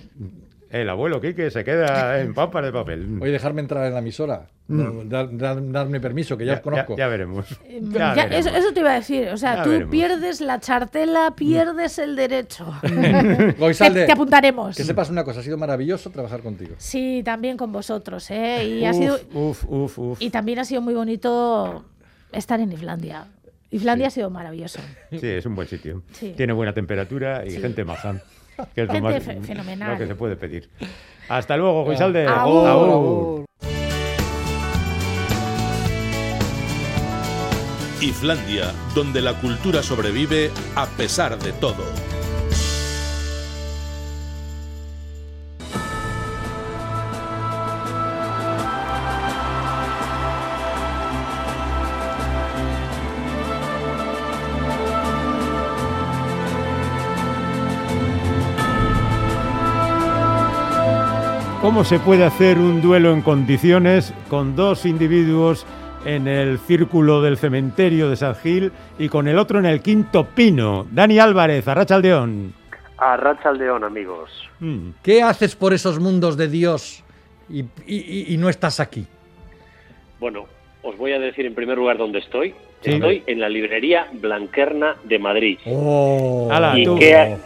[0.71, 3.05] El abuelo Quique se queda en papas de papel.
[3.07, 4.47] Voy a dejarme entrar en la emisora.
[4.69, 6.97] Dar- dar- darme permiso, que ya, os conozco.
[6.97, 7.45] Ya, veremos.
[7.65, 8.47] Eh, Ya ya, veremos.
[8.47, 9.29] eso, eso te iba a decir.
[9.31, 9.91] O sea, Ya tú veremos.
[9.91, 12.73] pierdes la chartela, pierdes el derecho.
[13.59, 14.77] Goizalde, te, te apuntaremos.
[14.77, 16.75] Que sepas una cosa, ha sido maravilloso trabajar contigo.
[16.79, 18.65] Sí, también con vosotros, ¿eh?
[18.65, 20.23] Y, ha sido, Uf, uf, uf.
[20.23, 21.85] y también ha sido muy bonito
[22.31, 23.27] estar en Islandia.
[23.73, 24.81] Islandia ha sido maravilloso.
[25.11, 26.03] Sí, es un buen sitio.
[26.13, 26.35] Sí.
[26.37, 28.21] Tiene buena temperatura y gente maja.
[28.75, 29.93] Que es lo, más, fe- fenomenal.
[29.93, 30.69] lo que se puede pedir.
[31.29, 32.27] Hasta luego, Goizalde.
[32.27, 32.69] Agur.
[32.69, 33.45] Agur.
[38.01, 41.85] Islandia, donde la cultura sobrevive a pesar de todo.
[61.71, 65.65] ¿Cómo se puede hacer un duelo en condiciones con dos individuos
[66.05, 70.25] en el círculo del cementerio de San Gil y con el otro en el quinto
[70.27, 70.89] pino?
[70.91, 72.53] Dani Álvarez, Arrachaldeón.
[72.99, 74.31] A Rachaldeón, amigos.
[74.59, 74.89] Mm.
[75.01, 77.05] ¿Qué haces por esos mundos de Dios
[77.49, 79.07] y, y- y- y no estás aquí?
[80.19, 80.47] Bueno,
[80.83, 82.53] os voy a decir en primer lugar dónde estoy.
[82.81, 82.91] Sí.
[82.95, 85.59] Estoy en la librería Blanquerna de Madrid.
[85.67, 86.97] Oh, Ala, ¿Y tú.
[86.99, 87.37] qué,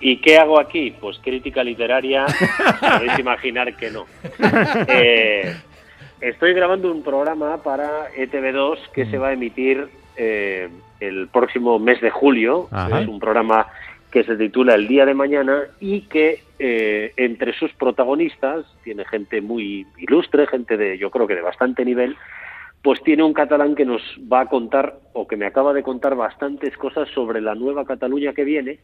[0.00, 0.94] ¿Y qué hago aquí?
[1.00, 2.26] Pues crítica literaria,
[2.80, 4.06] podéis imaginar que no.
[4.88, 5.54] Eh,
[6.20, 9.10] estoy grabando un programa para ETV2 que Mm.
[9.10, 10.68] se va a emitir eh,
[11.00, 12.68] el próximo mes de julio.
[12.70, 13.00] Ajá.
[13.00, 13.66] Es un programa
[14.10, 19.40] que se titula El Día de Mañana y que eh, entre sus protagonistas tiene gente
[19.40, 22.16] muy ilustre, gente de yo creo que de bastante nivel,
[22.82, 24.00] pues tiene un catalán que nos
[24.32, 28.32] va a contar o que me acaba de contar bastantes cosas sobre la nueva Cataluña
[28.32, 28.78] que viene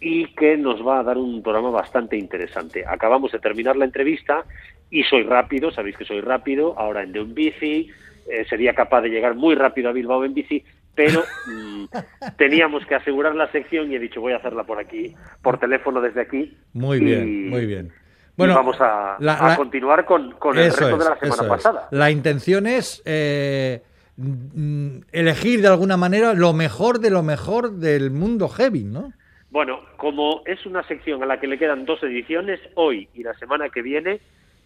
[0.00, 2.84] y que nos va a dar un programa bastante interesante.
[2.86, 4.44] Acabamos de terminar la entrevista
[4.90, 7.90] y soy rápido, sabéis que soy rápido, ahora en de un bici,
[8.28, 11.84] eh, sería capaz de llegar muy rápido a Bilbao en bici, pero mm,
[12.38, 16.00] teníamos que asegurar la sección y he dicho voy a hacerla por aquí, por teléfono
[16.00, 16.56] desde aquí.
[16.72, 17.92] muy y- bien, muy bien.
[18.38, 21.48] y vamos a, la- a la- continuar con, con el resto de la semana es.
[21.48, 21.88] pasada.
[21.90, 23.82] La intención es eh,
[24.16, 29.12] mm, elegir de alguna manera lo mejor de lo mejor del mundo heavy, ¿no?
[29.50, 33.34] Bueno, como es una sección a la que le quedan dos ediciones, hoy y la
[33.34, 34.20] semana que viene,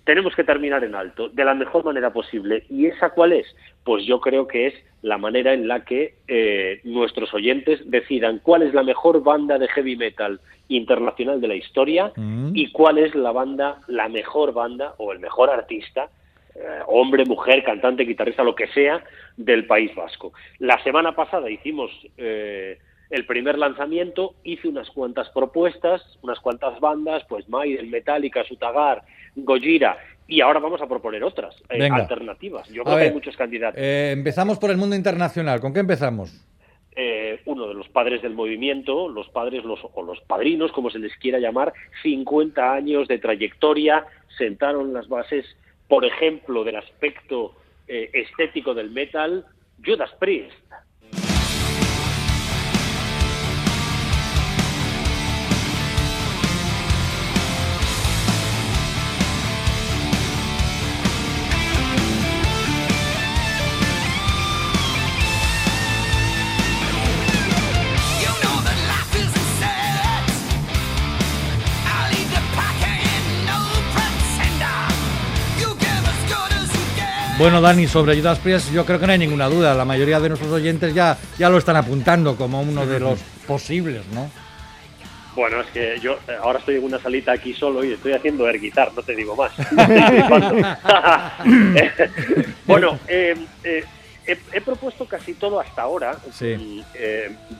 [0.05, 2.65] tenemos que terminar en alto, de la mejor manera posible.
[2.69, 3.47] ¿Y esa cuál es?
[3.85, 8.63] Pues yo creo que es la manera en la que eh, nuestros oyentes decidan cuál
[8.63, 12.53] es la mejor banda de heavy metal internacional de la historia Mm.
[12.55, 16.09] y cuál es la banda, la mejor banda o el mejor artista,
[16.55, 19.03] eh, hombre, mujer, cantante, guitarrista, lo que sea,
[19.37, 20.33] del País Vasco.
[20.59, 22.79] La semana pasada hicimos eh,
[23.11, 29.03] el primer lanzamiento, hice unas cuantas propuestas, unas cuantas bandas, pues Maiden, Metallica, Sutagar,
[29.37, 32.69] Gojira, y ahora vamos a proponer otras eh, alternativas.
[32.69, 33.81] Yo creo que hay muchos candidatos.
[33.81, 35.61] Eh, empezamos por el mundo internacional.
[35.61, 36.47] ¿Con qué empezamos?
[36.97, 40.99] Eh, uno de los padres del movimiento, los padres los, o los padrinos, como se
[40.99, 44.07] les quiera llamar, 50 años de trayectoria,
[44.39, 45.45] sentaron las bases,
[45.89, 47.55] por ejemplo, del aspecto
[47.87, 49.45] estético del metal,
[49.85, 50.57] Judas Priest.
[77.45, 79.75] Bueno, Dani, sobre Judas Priest yo creo que no hay ninguna duda.
[79.75, 84.03] La mayoría de nuestros oyentes ya, ya lo están apuntando como uno de los posibles,
[84.15, 84.31] ¿no?
[85.37, 88.49] Bueno, es que yo eh, ahora estoy en una salita aquí solo y estoy haciendo
[88.49, 89.53] air guitar, no te digo más.
[92.65, 93.85] bueno, eh, eh,
[94.27, 96.17] he, propuesto casi todo hasta ahora,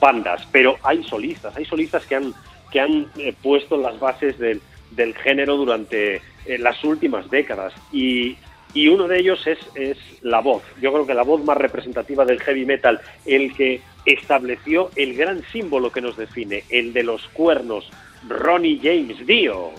[0.01, 2.33] bandas, pero hay solistas, hay solistas que han,
[2.71, 3.05] que han
[3.43, 6.23] puesto las bases del, del género durante
[6.57, 8.35] las últimas décadas y
[8.75, 10.61] y uno de ellos es, es la voz.
[10.81, 15.41] Yo creo que la voz más representativa del heavy metal, el que estableció el gran
[15.51, 17.89] símbolo que nos define, el de los cuernos,
[18.27, 19.71] Ronnie James Dio.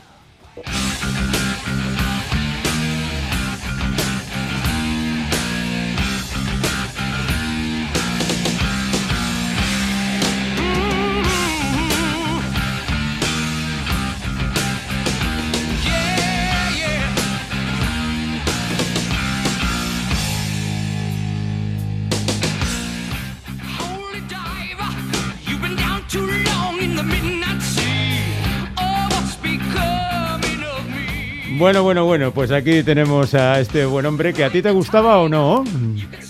[31.59, 35.21] Bueno, bueno, bueno, pues aquí tenemos a este buen hombre que a ti te gustaba
[35.21, 35.65] o no.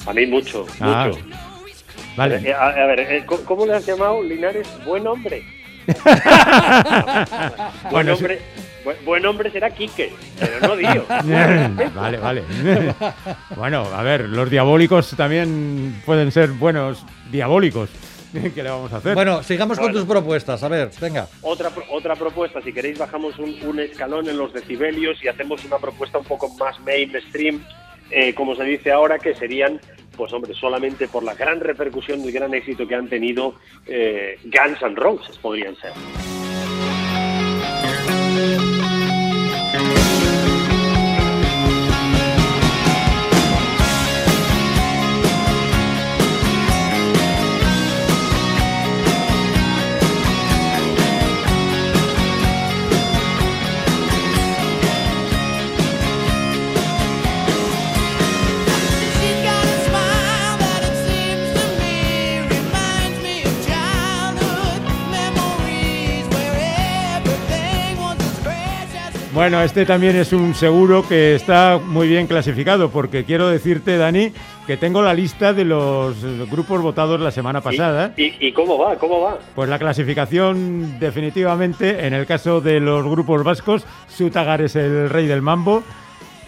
[0.07, 1.21] A mí mucho, ah, mucho.
[2.17, 2.37] Vale.
[2.49, 4.69] Eh, a, ver, eh, ¿cómo le has llamado Linares?
[4.87, 5.43] Buen hombre.
[7.91, 8.41] buen hombre.
[9.05, 11.05] Buen hombre será Quique, pero no Dio.
[11.95, 12.43] vale, vale.
[13.57, 17.91] bueno, a ver, los diabólicos también pueden ser buenos diabólicos.
[18.55, 19.15] ¿Qué le vamos a hacer?
[19.15, 20.63] Bueno, sigamos con tus propuestas.
[20.63, 21.29] A ver, venga.
[21.43, 26.19] Otra, otra propuesta, si queréis, bajamos un, escalón en los decibelios y hacemos una propuesta
[26.19, 27.65] un poco más mainstream,
[28.11, 29.81] eh, como se dice ahora, que serían,
[30.17, 33.55] pues hombre, solamente por la gran repercusión y gran éxito que han tenido,
[33.87, 35.93] eh, Guns N' Roses podrían ser.
[69.37, 74.33] Bueno, este también es un seguro que está muy bien clasificado, porque quiero decirte, Dani,
[74.67, 76.17] que tengo la lista de los
[76.49, 78.15] grupos votados la semana pasada.
[78.17, 78.97] ¿Y, cómo va?
[78.97, 79.39] ¿Cómo va?
[79.55, 85.27] Pues la clasificación definitivamente, en el caso de los grupos vascos, Sutagar es el rey
[85.27, 85.83] del mambo,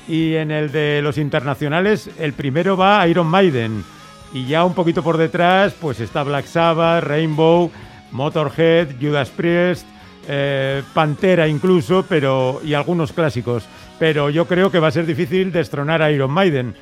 [0.09, 3.85] y en el de los internacionales, el primero va Iron Maiden,
[4.33, 7.71] y ya un poquito por detrás, pues está Black Sabbath, Rainbow,
[8.13, 9.87] Motorhead, Judas Priest,
[10.29, 13.65] eh, Pantera incluso, pero y algunos clásicos.
[13.99, 16.75] Pero yo creo que va a ser difícil destronar a Iron Maiden.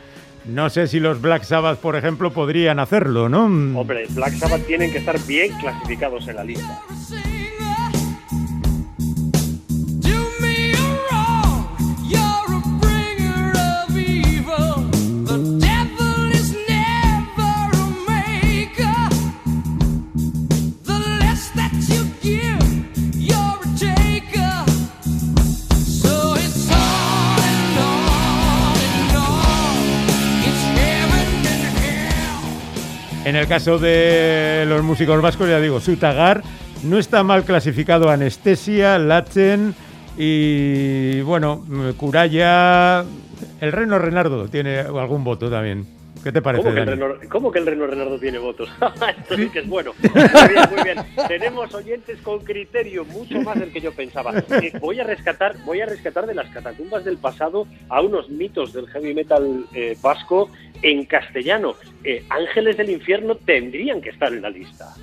[0.47, 3.45] No sé si los Black Sabbath, por ejemplo, podrían hacerlo, ¿no?
[3.47, 6.83] Hombre, Black Sabbath tienen que estar bien clasificados en la lista.
[33.37, 36.43] En el caso de los músicos vascos, ya digo, Sutagar
[36.85, 39.75] no está mal clasificado Anestesia, Lachen
[40.17, 41.63] y, bueno,
[41.99, 43.05] Curaya.
[43.61, 45.87] El Reno Renardo tiene algún voto también.
[46.27, 46.65] ¿Qué te parece?
[46.65, 48.69] ¿Cómo que, el Reno, ¿Cómo que el Reno Renardo tiene votos?
[49.17, 49.93] Esto sí que es bueno.
[50.03, 50.99] Muy bien, muy bien.
[51.29, 54.37] Tenemos oyentes con criterio, mucho más del que yo pensaba.
[54.37, 58.73] Eh, voy a rescatar, voy a rescatar de las catacumbas del pasado a unos mitos
[58.73, 60.51] del heavy metal eh, vasco
[60.83, 61.77] en castellano.
[62.03, 64.97] Eh, Ángeles del infierno tendrían que estar en la lista.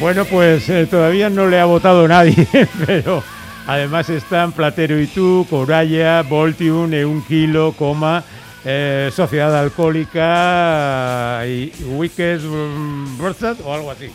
[0.00, 2.46] Bueno, pues eh, todavía no le ha votado nadie,
[2.86, 3.22] pero
[3.66, 8.22] además están Platero y tú, Coraya, Voltium, Un Kilo, Coma,
[8.64, 13.20] eh, Sociedad Alcohólica y Wicked mm,
[13.64, 14.08] o algo así.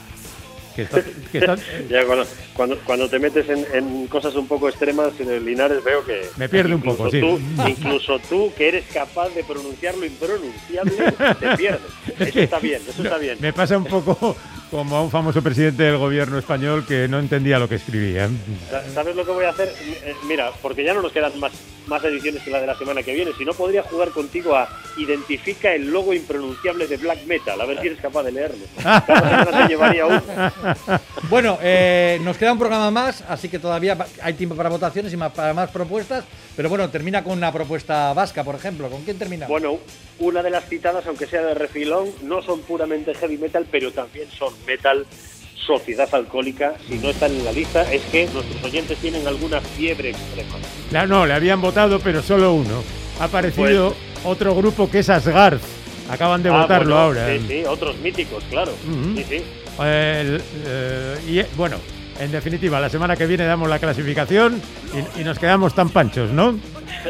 [1.90, 6.22] ya cuando, cuando, te metes en, cosas un poco extremas, en el Linares veo que...
[6.38, 7.22] Me pierde un poco, sí.
[7.68, 10.94] incluso tú, que eres capaz de pronunciar lo impronunciable,
[11.40, 11.82] te pierdes.
[12.18, 13.38] Eso está bien, eso está bien.
[13.40, 14.36] Me pasa un poco
[14.74, 18.28] como a un famoso presidente del gobierno español que no entendía lo que escribía.
[18.92, 19.72] ¿Sabes lo que voy a hacer?
[20.04, 21.52] Eh, mira, porque ya no nos quedan más,
[21.86, 24.68] más ediciones que la de la semana que viene, si no podría jugar contigo a
[24.98, 28.66] identifica el logo impronunciable de Black Metal, a ver si eres capaz de leerlo.
[28.84, 30.22] Cada llevaría uno.
[31.30, 35.18] Bueno, eh, nos queda un programa más, así que todavía hay tiempo para votaciones y
[35.18, 38.90] para más propuestas, pero bueno, termina con una propuesta vasca, por ejemplo.
[38.90, 39.48] ¿Con quién termina?
[39.48, 39.80] Bueno,
[40.20, 44.28] una de las citadas, aunque sea de refilón, no son puramente heavy metal, pero también
[44.30, 45.06] son metal,
[45.66, 50.10] sociedad alcohólica, si no están en la lista, es que nuestros oyentes tienen alguna fiebre
[50.10, 50.56] extrema.
[50.92, 52.84] No, no, le habían votado, pero solo uno.
[53.20, 55.60] Ha aparecido pues- otro grupo que es Asgard.
[56.10, 57.28] Acaban de ah, votarlo ahora.
[57.30, 58.74] Sí, sí, otros míticos, claro.
[59.16, 59.44] Sí, sí.
[59.82, 60.40] Eh,
[61.28, 61.78] y bueno,
[62.20, 64.62] en definitiva, la semana que viene damos la clasificación
[65.16, 66.60] y, y, nos quedamos tan panchos, ¿no?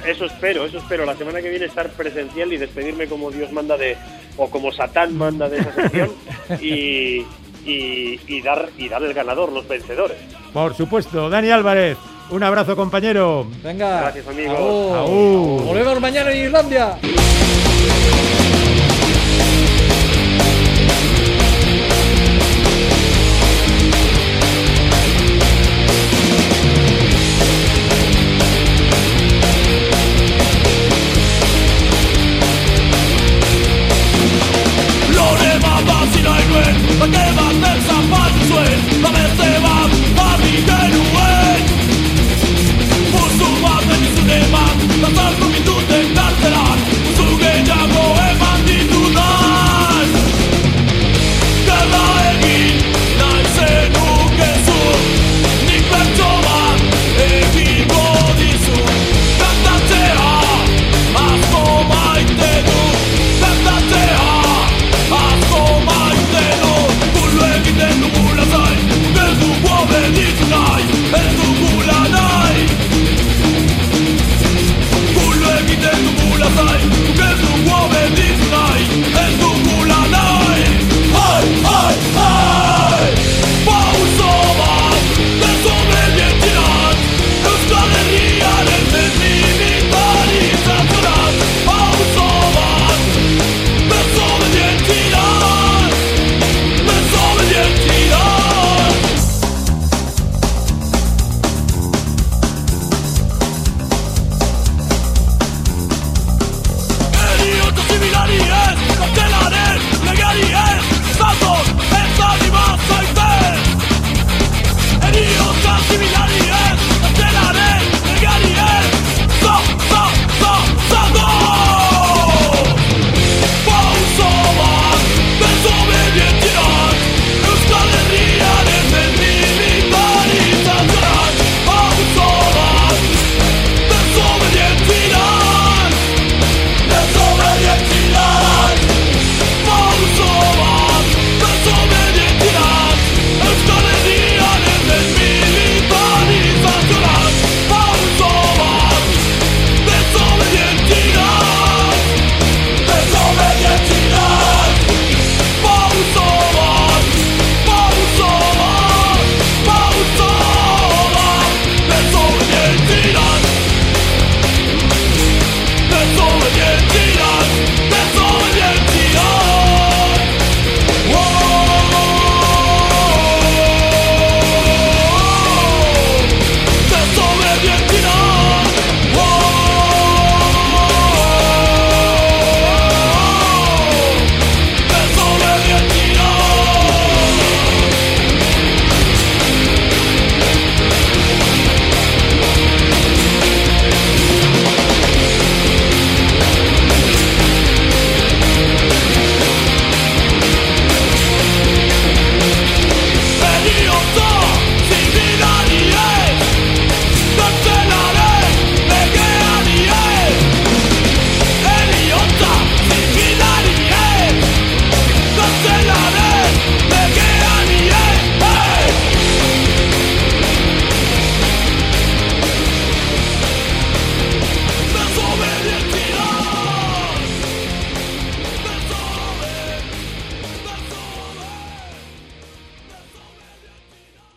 [0.06, 1.06] Eso espero, eso espero.
[1.06, 3.97] La semana que viene estar presencial y despedirme como Dios manda de,
[4.38, 6.12] o como Satán manda de esa sección
[6.62, 7.26] y,
[7.66, 10.18] y, dar, y dar el ganador, los vencedores.
[10.53, 11.30] Por supuesto.
[11.30, 11.97] Dani Álvarez,
[12.30, 13.47] un abrazo compañero.
[13.64, 14.01] Venga.
[14.01, 15.66] Gracias amigos.
[15.66, 16.97] Volvemos mañana en Islandia.